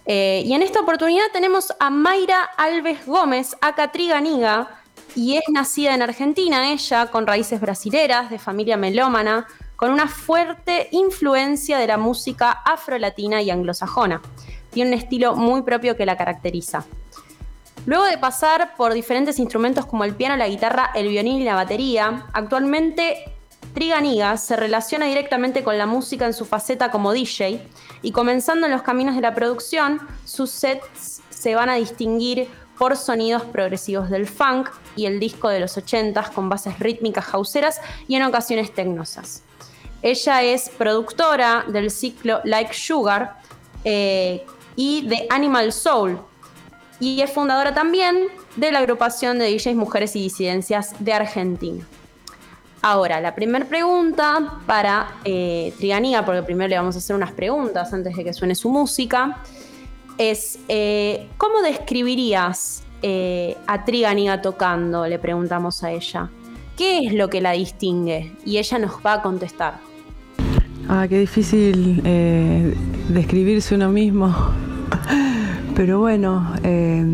Eh, 0.04 0.42
y 0.44 0.52
en 0.52 0.60
esta 0.60 0.80
oportunidad 0.80 1.24
tenemos 1.32 1.72
a 1.80 1.88
Mayra 1.88 2.50
Alves 2.58 3.06
Gómez, 3.06 3.56
a 3.62 3.74
Catriganiga, 3.74 4.68
y 5.14 5.38
es 5.38 5.44
nacida 5.50 5.94
en 5.94 6.02
Argentina, 6.02 6.70
ella, 6.70 7.06
con 7.06 7.26
raíces 7.26 7.62
brasileras, 7.62 8.28
de 8.28 8.38
familia 8.38 8.76
melómana, 8.76 9.46
con 9.82 9.90
una 9.90 10.06
fuerte 10.06 10.86
influencia 10.92 11.76
de 11.76 11.88
la 11.88 11.98
música 11.98 12.52
afrolatina 12.52 13.42
y 13.42 13.50
anglosajona. 13.50 14.22
Tiene 14.70 14.92
un 14.92 14.96
estilo 14.96 15.34
muy 15.34 15.62
propio 15.62 15.96
que 15.96 16.06
la 16.06 16.16
caracteriza. 16.16 16.84
Luego 17.84 18.04
de 18.04 18.16
pasar 18.16 18.76
por 18.76 18.94
diferentes 18.94 19.40
instrumentos 19.40 19.84
como 19.84 20.04
el 20.04 20.14
piano, 20.14 20.36
la 20.36 20.46
guitarra, 20.46 20.92
el 20.94 21.08
violín 21.08 21.40
y 21.40 21.44
la 21.44 21.56
batería, 21.56 22.26
actualmente 22.32 23.24
Triganiga 23.74 24.36
se 24.36 24.54
relaciona 24.54 25.06
directamente 25.06 25.64
con 25.64 25.76
la 25.76 25.86
música 25.86 26.26
en 26.26 26.32
su 26.32 26.44
faceta 26.44 26.92
como 26.92 27.10
DJ 27.10 27.60
y 28.02 28.12
comenzando 28.12 28.66
en 28.66 28.72
los 28.72 28.82
caminos 28.82 29.16
de 29.16 29.22
la 29.22 29.34
producción, 29.34 30.00
sus 30.24 30.50
sets 30.50 31.22
se 31.28 31.56
van 31.56 31.70
a 31.70 31.74
distinguir 31.74 32.48
por 32.78 32.96
sonidos 32.96 33.42
progresivos 33.42 34.10
del 34.10 34.28
funk 34.28 34.70
y 34.94 35.06
el 35.06 35.18
disco 35.18 35.48
de 35.48 35.58
los 35.58 35.76
80s 35.76 36.30
con 36.30 36.48
bases 36.48 36.78
rítmicas 36.78 37.34
hauseras 37.34 37.80
y 38.06 38.14
en 38.14 38.22
ocasiones 38.22 38.72
tecnosas. 38.72 39.42
Ella 40.02 40.42
es 40.42 40.68
productora 40.68 41.64
del 41.68 41.90
ciclo 41.90 42.40
Like 42.44 42.74
Sugar 42.74 43.36
eh, 43.84 44.44
y 44.76 45.06
de 45.06 45.26
Animal 45.30 45.72
Soul. 45.72 46.18
Y 46.98 47.20
es 47.20 47.30
fundadora 47.30 47.72
también 47.72 48.28
de 48.56 48.70
la 48.70 48.80
agrupación 48.80 49.38
de 49.38 49.52
DJs 49.52 49.74
Mujeres 49.74 50.14
y 50.16 50.22
Disidencias 50.22 50.94
de 50.98 51.12
Argentina. 51.12 51.84
Ahora, 52.84 53.20
la 53.20 53.32
primera 53.32 53.64
pregunta 53.64 54.58
para 54.66 55.14
eh, 55.24 55.72
porque 56.26 56.42
primero 56.42 56.68
le 56.68 56.76
vamos 56.76 56.96
a 56.96 56.98
hacer 56.98 57.14
unas 57.14 57.30
preguntas 57.30 57.92
antes 57.92 58.16
de 58.16 58.24
que 58.24 58.32
suene 58.32 58.56
su 58.56 58.70
música, 58.70 59.40
es 60.18 60.58
eh, 60.68 61.28
¿cómo 61.36 61.62
describirías 61.62 62.82
eh, 63.02 63.56
a 63.68 63.84
Triganiga 63.84 64.42
tocando? 64.42 65.06
Le 65.06 65.20
preguntamos 65.20 65.84
a 65.84 65.92
ella. 65.92 66.28
¿Qué 66.76 67.06
es 67.06 67.14
lo 67.14 67.30
que 67.30 67.40
la 67.40 67.52
distingue? 67.52 68.34
Y 68.44 68.58
ella 68.58 68.78
nos 68.78 68.94
va 69.04 69.14
a 69.14 69.22
contestar. 69.22 69.91
Ah, 70.88 71.06
qué 71.08 71.20
difícil 71.20 72.02
eh, 72.04 72.74
describirse 73.08 73.74
uno 73.74 73.88
mismo. 73.88 74.34
Pero 75.76 76.00
bueno, 76.00 76.52
eh, 76.64 77.04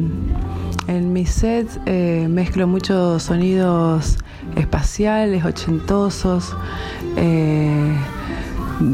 en 0.89 1.12
mi 1.12 1.27
set 1.27 1.69
eh, 1.87 2.27
mezclo 2.29 2.66
muchos 2.66 3.23
sonidos 3.23 4.19
espaciales, 4.57 5.45
ochentosos. 5.45 6.57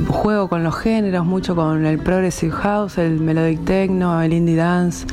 juego 0.08 0.48
con 0.48 0.64
los 0.64 0.74
géneros, 0.76 1.24
mucho 1.24 1.54
con 1.54 1.86
el 1.86 1.98
progressive 1.98 2.52
house, 2.52 2.98
el 2.98 3.20
melodic 3.20 3.64
techno, 3.64 4.20
el 4.20 4.32
indie 4.32 4.56
dance. 4.56 5.06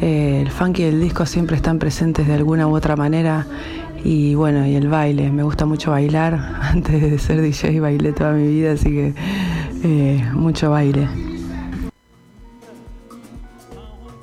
el 0.00 0.50
funk 0.50 0.78
y 0.78 0.84
el 0.84 1.00
disco 1.00 1.26
siempre 1.26 1.56
están 1.56 1.78
presentes 1.78 2.26
de 2.26 2.34
alguna 2.34 2.66
u 2.66 2.76
otra 2.76 2.96
manera 2.96 3.46
y 4.04 4.34
bueno, 4.34 4.66
y 4.66 4.74
el 4.76 4.88
baile, 4.88 5.30
me 5.30 5.42
gusta 5.42 5.66
mucho 5.66 5.90
bailar. 5.90 6.34
Antes 6.60 7.00
de 7.00 7.18
ser 7.18 7.40
DJ 7.40 7.80
bailé 7.80 8.12
toda 8.12 8.32
mi 8.32 8.46
vida, 8.48 8.72
así 8.72 8.90
que 8.90 9.14
eh, 9.82 10.24
mucho 10.32 10.70
baile. 10.70 11.08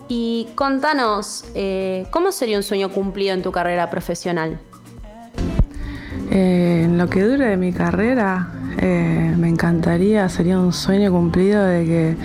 Y 0.08 0.48
contanos, 0.56 1.46
eh, 1.56 2.06
¿cómo 2.12 2.32
sería 2.32 2.58
un 2.58 2.64
sueño 2.64 2.90
cumplido 2.90 3.34
en 3.34 3.42
tu 3.42 3.52
carrera 3.52 3.90
profesional? 3.90 4.60
Eh, 6.30 6.84
en 6.86 6.98
lo 6.98 7.10
que 7.10 7.24
dure 7.24 7.48
de 7.48 7.58
mi 7.58 7.74
carrera, 7.74 8.50
me 9.38 9.48
encantaría, 9.48 10.28
sería 10.28 10.60
un 10.60 10.74
sueño 10.74 11.12
cumplido 11.12 11.64
de 11.64 11.86
que 11.86 12.18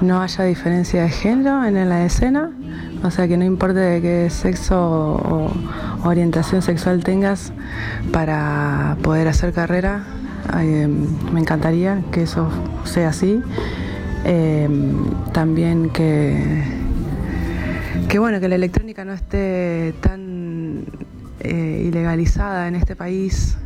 no 0.00 0.22
haya 0.22 0.44
diferencia 0.44 1.02
de 1.02 1.10
género 1.10 1.64
en 1.64 1.88
la 1.88 2.04
escena, 2.04 2.50
o 3.02 3.10
sea 3.10 3.28
que 3.28 3.36
no 3.36 3.44
importe 3.44 3.78
de 3.78 4.00
qué 4.00 4.30
sexo 4.30 4.78
o, 4.78 5.52
orientación 6.04 6.62
sexual 6.62 7.04
tengas 7.04 7.52
para 8.12 8.96
poder 9.02 9.28
hacer 9.28 9.52
carrera. 9.52 10.04
Em, 10.58 11.06
me 11.32 11.40
encantaría 11.40 12.02
que 12.12 12.22
eso 12.22 12.48
sea 12.84 13.10
así. 13.10 13.42
Em, 14.24 15.04
también 15.32 15.90
que, 15.90 16.64
que 18.08 18.18
bueno, 18.18 18.40
que 18.40 18.48
la 18.48 18.56
electrónica 18.56 19.04
no 19.04 19.12
esté 19.12 19.94
tan 20.00 20.84
eh, 21.40 21.84
ilegalizada 21.86 22.68
en 22.68 22.74
este 22.74 22.96
país 22.96 23.56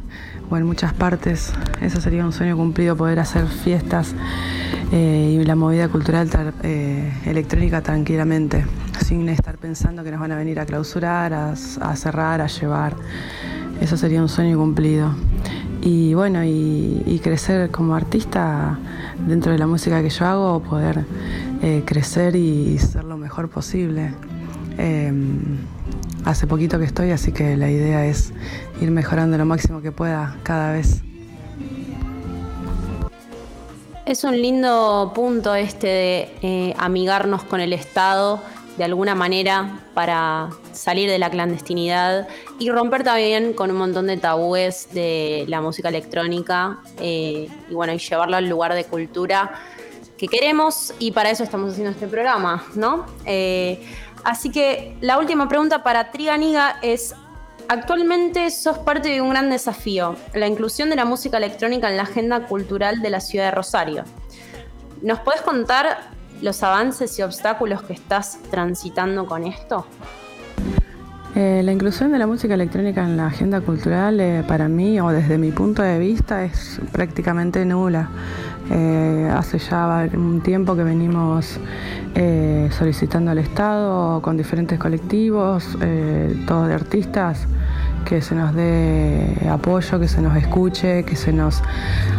o 0.53 0.57
en 0.59 0.67
muchas 0.67 0.93
partes. 0.93 1.53
Eso 1.81 2.01
sería 2.01 2.25
un 2.25 2.33
sueño 2.33 2.57
cumplido, 2.57 2.95
poder 2.95 3.19
hacer 3.19 3.47
fiestas 3.47 4.15
eh, 4.93 5.39
y 5.41 5.45
la 5.45 5.57
movida 5.57 5.89
cultural 5.89 6.29
eh, 6.63 7.11
electrónica 7.25 7.81
tranquilamente 7.81 8.67
sin 9.03 9.29
estar 9.29 9.57
pensando 9.57 10.05
que 10.05 10.11
nos 10.11 10.21
van 10.21 10.33
a 10.33 10.37
venir 10.37 10.61
a 10.61 10.67
clausurar, 10.67 11.33
a, 11.33 11.57
cerrar, 11.57 12.41
a 12.41 12.47
llevar. 12.47 12.97
Eso 13.81 13.97
sería 13.97 14.21
un 14.21 14.29
sueño 14.29 14.59
cumplido. 14.59 15.15
Y 15.81 16.15
bueno, 16.15 16.45
y, 16.45 17.21
crecer 17.23 17.71
como 17.71 17.95
artista 17.95 18.79
dentro 19.27 19.53
de 19.53 19.59
la 19.59 19.67
música 19.67 20.03
que 20.03 20.11
yo 20.11 20.27
hago, 20.27 20.63
poder 20.63 21.05
eh, 21.63 21.83
crecer 21.85 22.37
y 22.37 22.79
ser 22.79 23.05
lo 23.05 23.17
mejor 23.17 23.49
posible. 23.49 24.13
Em, 24.79 25.59
hace 26.25 26.47
poquito 26.47 26.79
que 26.79 26.85
estoy, 26.85 27.11
así 27.11 27.33
que 27.33 27.57
la 27.57 27.71
idea 27.71 28.07
es 28.07 28.33
ir 28.83 28.91
mejorando 28.91 29.39
lo 29.39 29.47
máximo 29.47 29.81
que 29.81 29.93
pueda 29.93 30.37
cada 30.43 30.73
vez. 30.73 31.03
Es 34.05 34.25
un 34.25 34.41
lindo 34.41 35.13
punto 35.15 35.55
este 35.55 35.87
de 35.87 36.37
eh, 36.43 36.75
amigarnos 36.77 37.45
con 37.45 37.61
el 37.61 37.73
Estado 37.73 38.43
de 38.77 38.85
alguna 38.85 39.15
manera 39.15 39.81
para 39.95 40.51
salir 40.73 41.09
de 41.09 41.19
la 41.19 41.31
clandestinidad 41.31 42.27
y 42.59 42.71
romper 42.71 43.05
también 43.05 43.53
con 43.53 43.71
un 43.71 43.77
montón 43.77 44.07
de 44.07 44.17
tabúes 44.17 44.89
de 44.93 45.45
la 45.47 45.61
música 45.61 45.91
electrónica 45.91 46.79
eh, 46.99 47.49
y 47.71 47.75
bueno, 47.75 47.93
y 47.93 47.99
llevarlo 47.99 48.37
al 48.37 48.49
lugar 48.49 48.75
de 48.75 48.85
cultura 48.85 49.53
que 50.17 50.27
queremos 50.27 50.95
y 50.99 51.13
para 51.13 51.31
eso 51.31 51.45
estamos 51.45 51.73
haciendo 51.73 51.91
este 51.91 52.07
programa, 52.07 52.65
¿no? 52.75 53.07
Eh, 53.27 53.85
así 54.25 54.51
que 54.51 54.97
la 55.01 55.19
última 55.19 55.49
pregunta 55.49 55.83
para 55.83 56.11
Triganiga 56.11 56.79
es, 56.81 57.15
actualmente 57.69 58.51
sos 58.51 58.79
parte 58.79 59.09
de 59.09 59.21
un 59.21 59.31
gran 59.31 59.51
desafío, 59.51 60.17
la 60.35 60.47
inclusión 60.47 60.91
de 60.91 60.97
la 60.97 61.05
música 61.05 61.39
electrónica 61.39 61.91
en 61.91 61.97
la 61.97 62.05
agenda 62.05 62.47
cultural 62.47 63.03
de 63.03 63.11
la 63.11 63.21
ciudad 63.21 63.47
de 63.47 63.51
Rosario. 63.51 64.05
¿Nos 65.03 65.21
puedes 65.21 65.43
contar 65.43 66.11
los 66.41 66.63
avances 66.63 67.19
y 67.19 67.23
obstáculos 67.23 67.83
que 67.83 67.93
estás 67.93 68.39
transitando 68.51 69.27
con 69.27 69.45
esto? 69.45 69.87
Eh, 71.35 71.63
la 71.65 71.73
inclusión 71.73 72.13
de 72.13 72.19
la 72.19 72.27
música 72.27 72.55
electrónica 72.55 73.03
en 73.03 73.17
la 73.17 73.29
agenda 73.29 73.63
cultural 73.63 74.21
eh, 74.21 74.45
para 74.47 74.69
mí 74.69 75.01
o 75.01 75.09
desde 75.09 75.39
mi 75.39 75.51
punto 75.51 75.81
de 75.83 75.99
vista 75.99 76.45
es 76.45 76.79
prácticamente 76.93 77.65
nula. 77.65 78.11
Eh, 78.71 79.31
hace 79.35 79.59
ya 79.59 80.09
un 80.15 80.41
tiempo 80.41 80.77
que 80.77 80.85
venimos 80.85 81.59
eh, 82.15 82.69
solicitando 82.71 83.31
al 83.31 83.39
Estado 83.39 84.23
con 84.23 84.37
diferentes 84.37 84.79
colectivos, 84.79 85.77
todos 86.47 86.69
de 86.69 86.75
artistas, 86.75 87.47
que 88.05 88.21
se 88.21 88.35
nos 88.35 88.55
dé 88.55 89.49
apoyo, 89.51 89.99
que 90.01 90.09
se 90.09 90.21
nos 90.21 90.37
escuche, 90.37 91.05
que 91.05 91.17
se 91.17 91.33
nos 91.33 91.63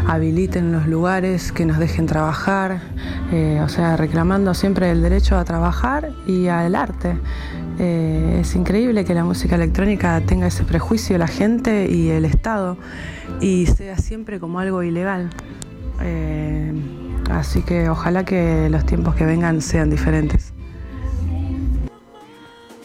habiliten 0.07 0.71
los 0.71 0.87
lugares, 0.87 1.51
que 1.51 1.65
nos 1.65 1.77
dejen 1.77 2.05
trabajar, 2.05 2.81
eh, 3.31 3.61
o 3.63 3.69
sea, 3.69 3.97
reclamando 3.97 4.53
siempre 4.53 4.91
el 4.91 5.01
derecho 5.01 5.37
a 5.37 5.43
trabajar 5.43 6.11
y 6.25 6.47
al 6.47 6.75
arte. 6.75 7.17
Eh, 7.79 8.39
es 8.41 8.55
increíble 8.55 9.03
que 9.03 9.13
la 9.13 9.23
música 9.23 9.55
electrónica 9.55 10.21
tenga 10.21 10.47
ese 10.47 10.63
prejuicio 10.63 11.17
la 11.17 11.27
gente 11.27 11.89
y 11.89 12.09
el 12.09 12.25
Estado 12.25 12.77
y 13.41 13.65
sea 13.65 13.97
siempre 13.97 14.39
como 14.39 14.59
algo 14.59 14.83
ilegal. 14.83 15.29
Eh, 16.01 16.73
así 17.29 17.61
que 17.63 17.89
ojalá 17.89 18.25
que 18.25 18.69
los 18.69 18.85
tiempos 18.85 19.15
que 19.15 19.25
vengan 19.25 19.61
sean 19.61 19.89
diferentes. 19.89 20.53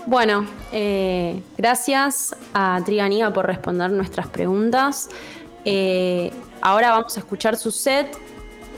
Bueno, 0.08 0.46
eh, 0.72 1.42
gracias 1.58 2.34
a 2.54 2.80
Triganiga 2.82 3.30
por 3.30 3.46
responder 3.46 3.90
nuestras 3.90 4.26
preguntas. 4.26 5.10
Eh, 5.66 6.32
ahora 6.62 6.92
vamos 6.92 7.14
a 7.18 7.20
escuchar 7.20 7.58
su 7.58 7.70
set, 7.70 8.16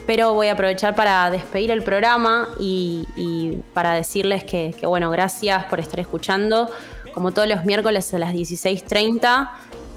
pero 0.09 0.35
voy 0.35 0.49
a 0.49 0.55
aprovechar 0.55 0.97
para 0.97 1.31
despedir 1.31 1.71
el 1.71 1.85
programa 1.85 2.49
y, 2.59 3.59
para 3.75 3.95
decirles 3.95 4.43
que, 4.43 4.75
bueno, 4.83 5.09
gracias 5.13 5.67
por 5.67 5.79
estar 5.79 6.01
escuchando. 6.01 6.69
Como 7.15 7.31
todos 7.31 7.47
los 7.47 7.65
miércoles 7.65 8.13
a 8.13 8.19
las 8.19 8.35
16.30. 8.35 9.51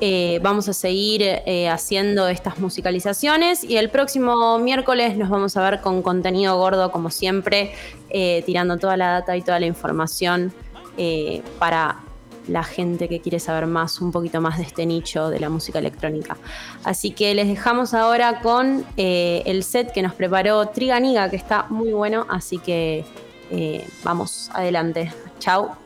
Eh, 0.06 0.40
vamos 0.42 0.68
a 0.68 0.74
seguir 0.74 1.24
haciendo 1.72 2.28
estas 2.28 2.60
musicalizaciones 2.60 3.64
y 3.64 3.78
el 3.78 3.90
próximo 3.90 4.60
miércoles 4.60 5.16
nos 5.16 5.30
vamos 5.30 5.56
a 5.56 5.70
ver 5.70 5.80
con 5.80 6.02
contenido 6.02 6.58
gordo 6.58 6.92
como 6.92 7.10
siempre, 7.10 7.72
tirando 8.46 8.78
toda 8.78 8.98
la 8.98 9.12
data 9.12 9.38
y 9.38 9.42
toda 9.42 9.60
la 9.60 9.66
información 9.66 10.54
eh, 10.98 11.42
para 11.58 11.98
la 12.48 12.64
gente 12.64 13.08
que 13.08 13.22
quiere 13.22 13.40
saber 13.40 13.68
más, 13.68 14.02
un 14.02 14.12
poquito 14.12 14.42
más 14.42 14.58
de 14.58 14.64
este 14.64 14.86
nicho 14.86 15.30
de 15.30 15.40
la 15.40 15.50
música 15.50 15.80
electrónica. 15.80 16.38
Así 16.84 17.12
que 17.12 17.34
les 17.34 17.48
dejamos 17.48 17.94
ahora 17.94 18.42
con 18.42 18.86
eh, 18.98 19.44
el 19.46 19.64
set 19.64 19.94
que 19.94 20.02
nos 20.02 20.14
preparó 20.14 20.68
Triganiga, 20.68 21.30
que 21.30 21.38
está 21.38 21.68
muy 21.70 21.94
bueno, 21.94 22.28
así 22.30 22.58
que 22.58 23.06
eh, 23.50 23.88
vamos 24.04 24.52
adelante. 24.54 25.14
Chao. 25.40 25.83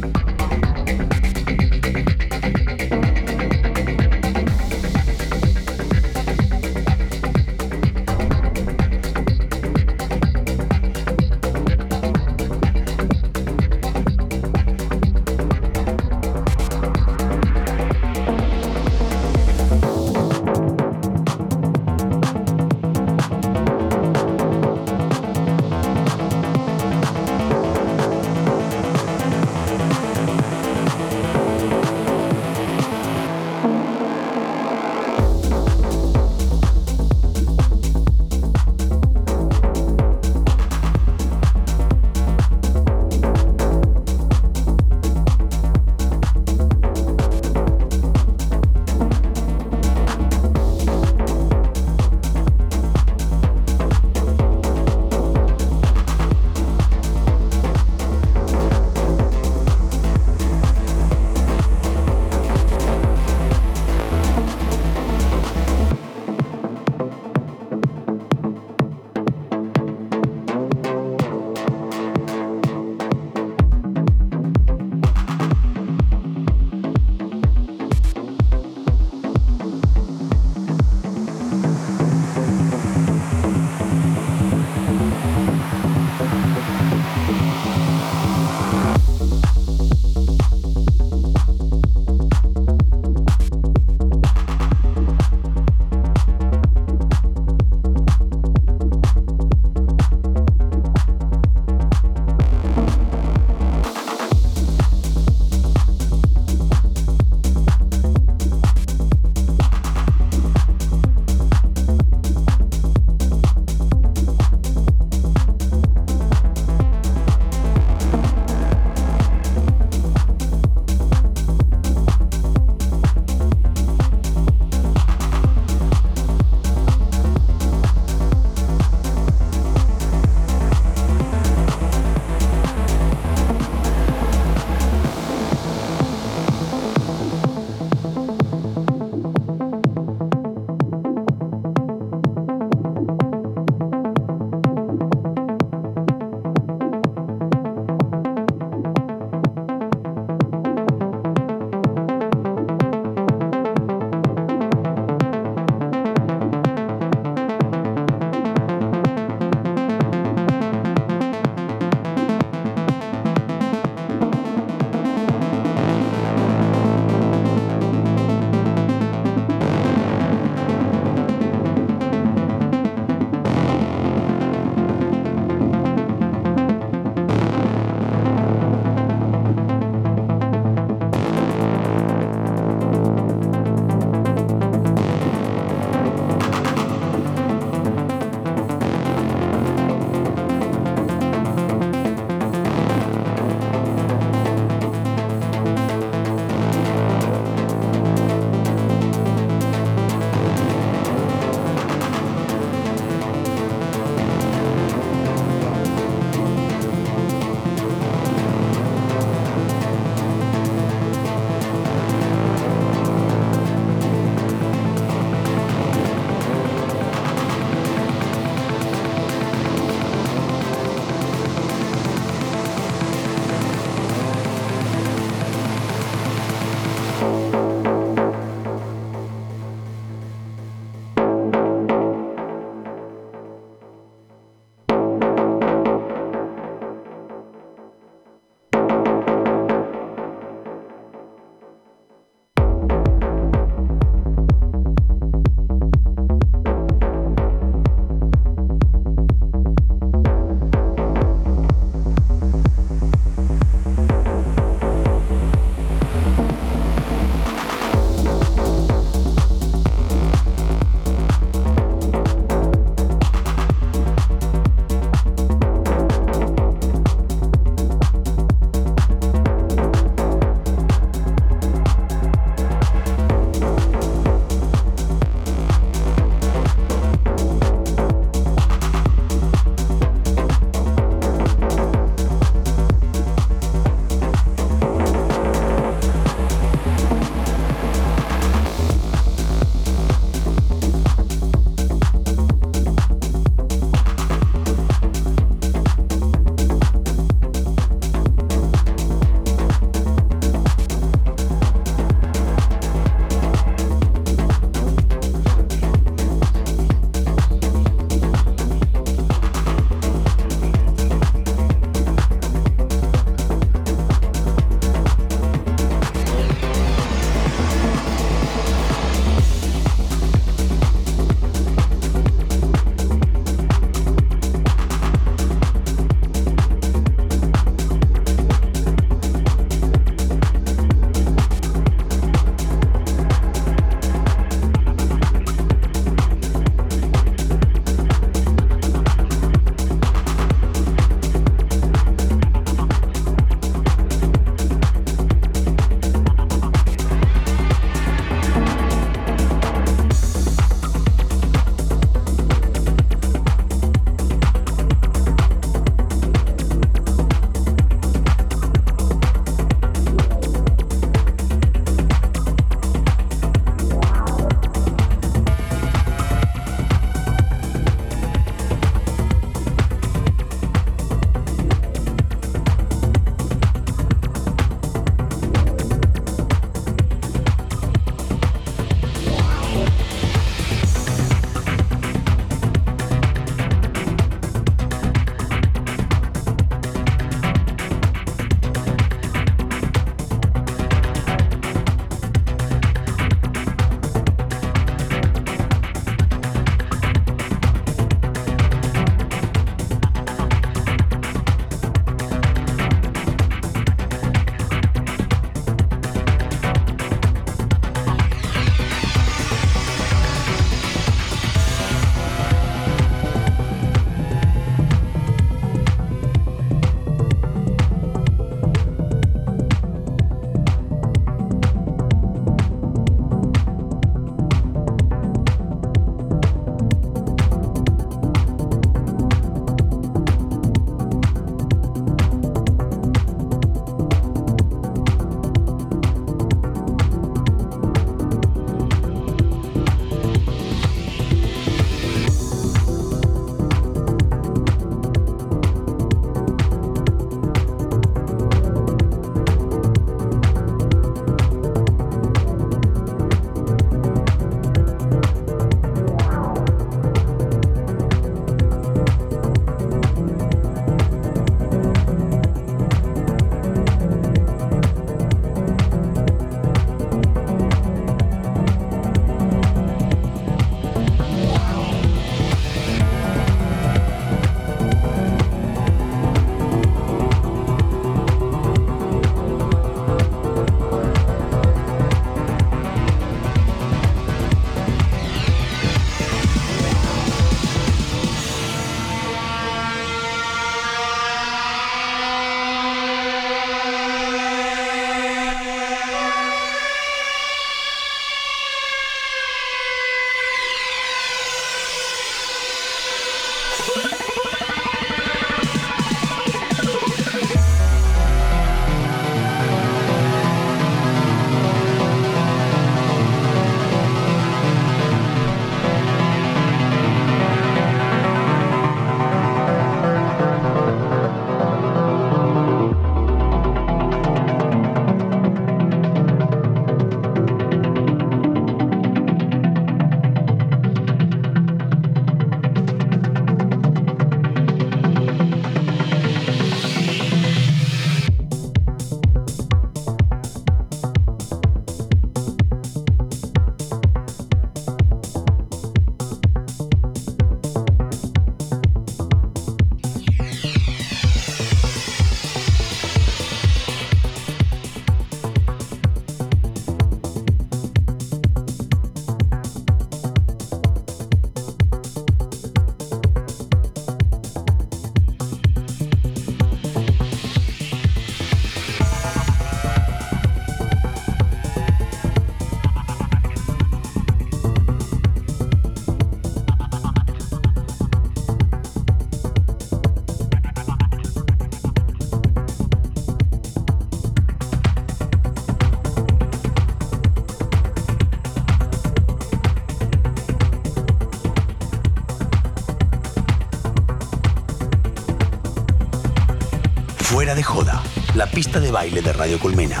La 598.38 598.46
pista 598.46 598.78
de 598.78 598.92
baile 598.92 599.20
de 599.20 599.32
Radio 599.32 599.58
Colmena. 599.58 600.00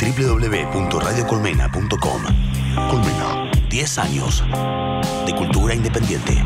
www.radiocolmena.com 0.00 2.22
Colmena, 2.90 3.50
10 3.68 3.98
años 3.98 4.42
de 5.26 5.34
cultura 5.34 5.74
independiente. 5.74 6.42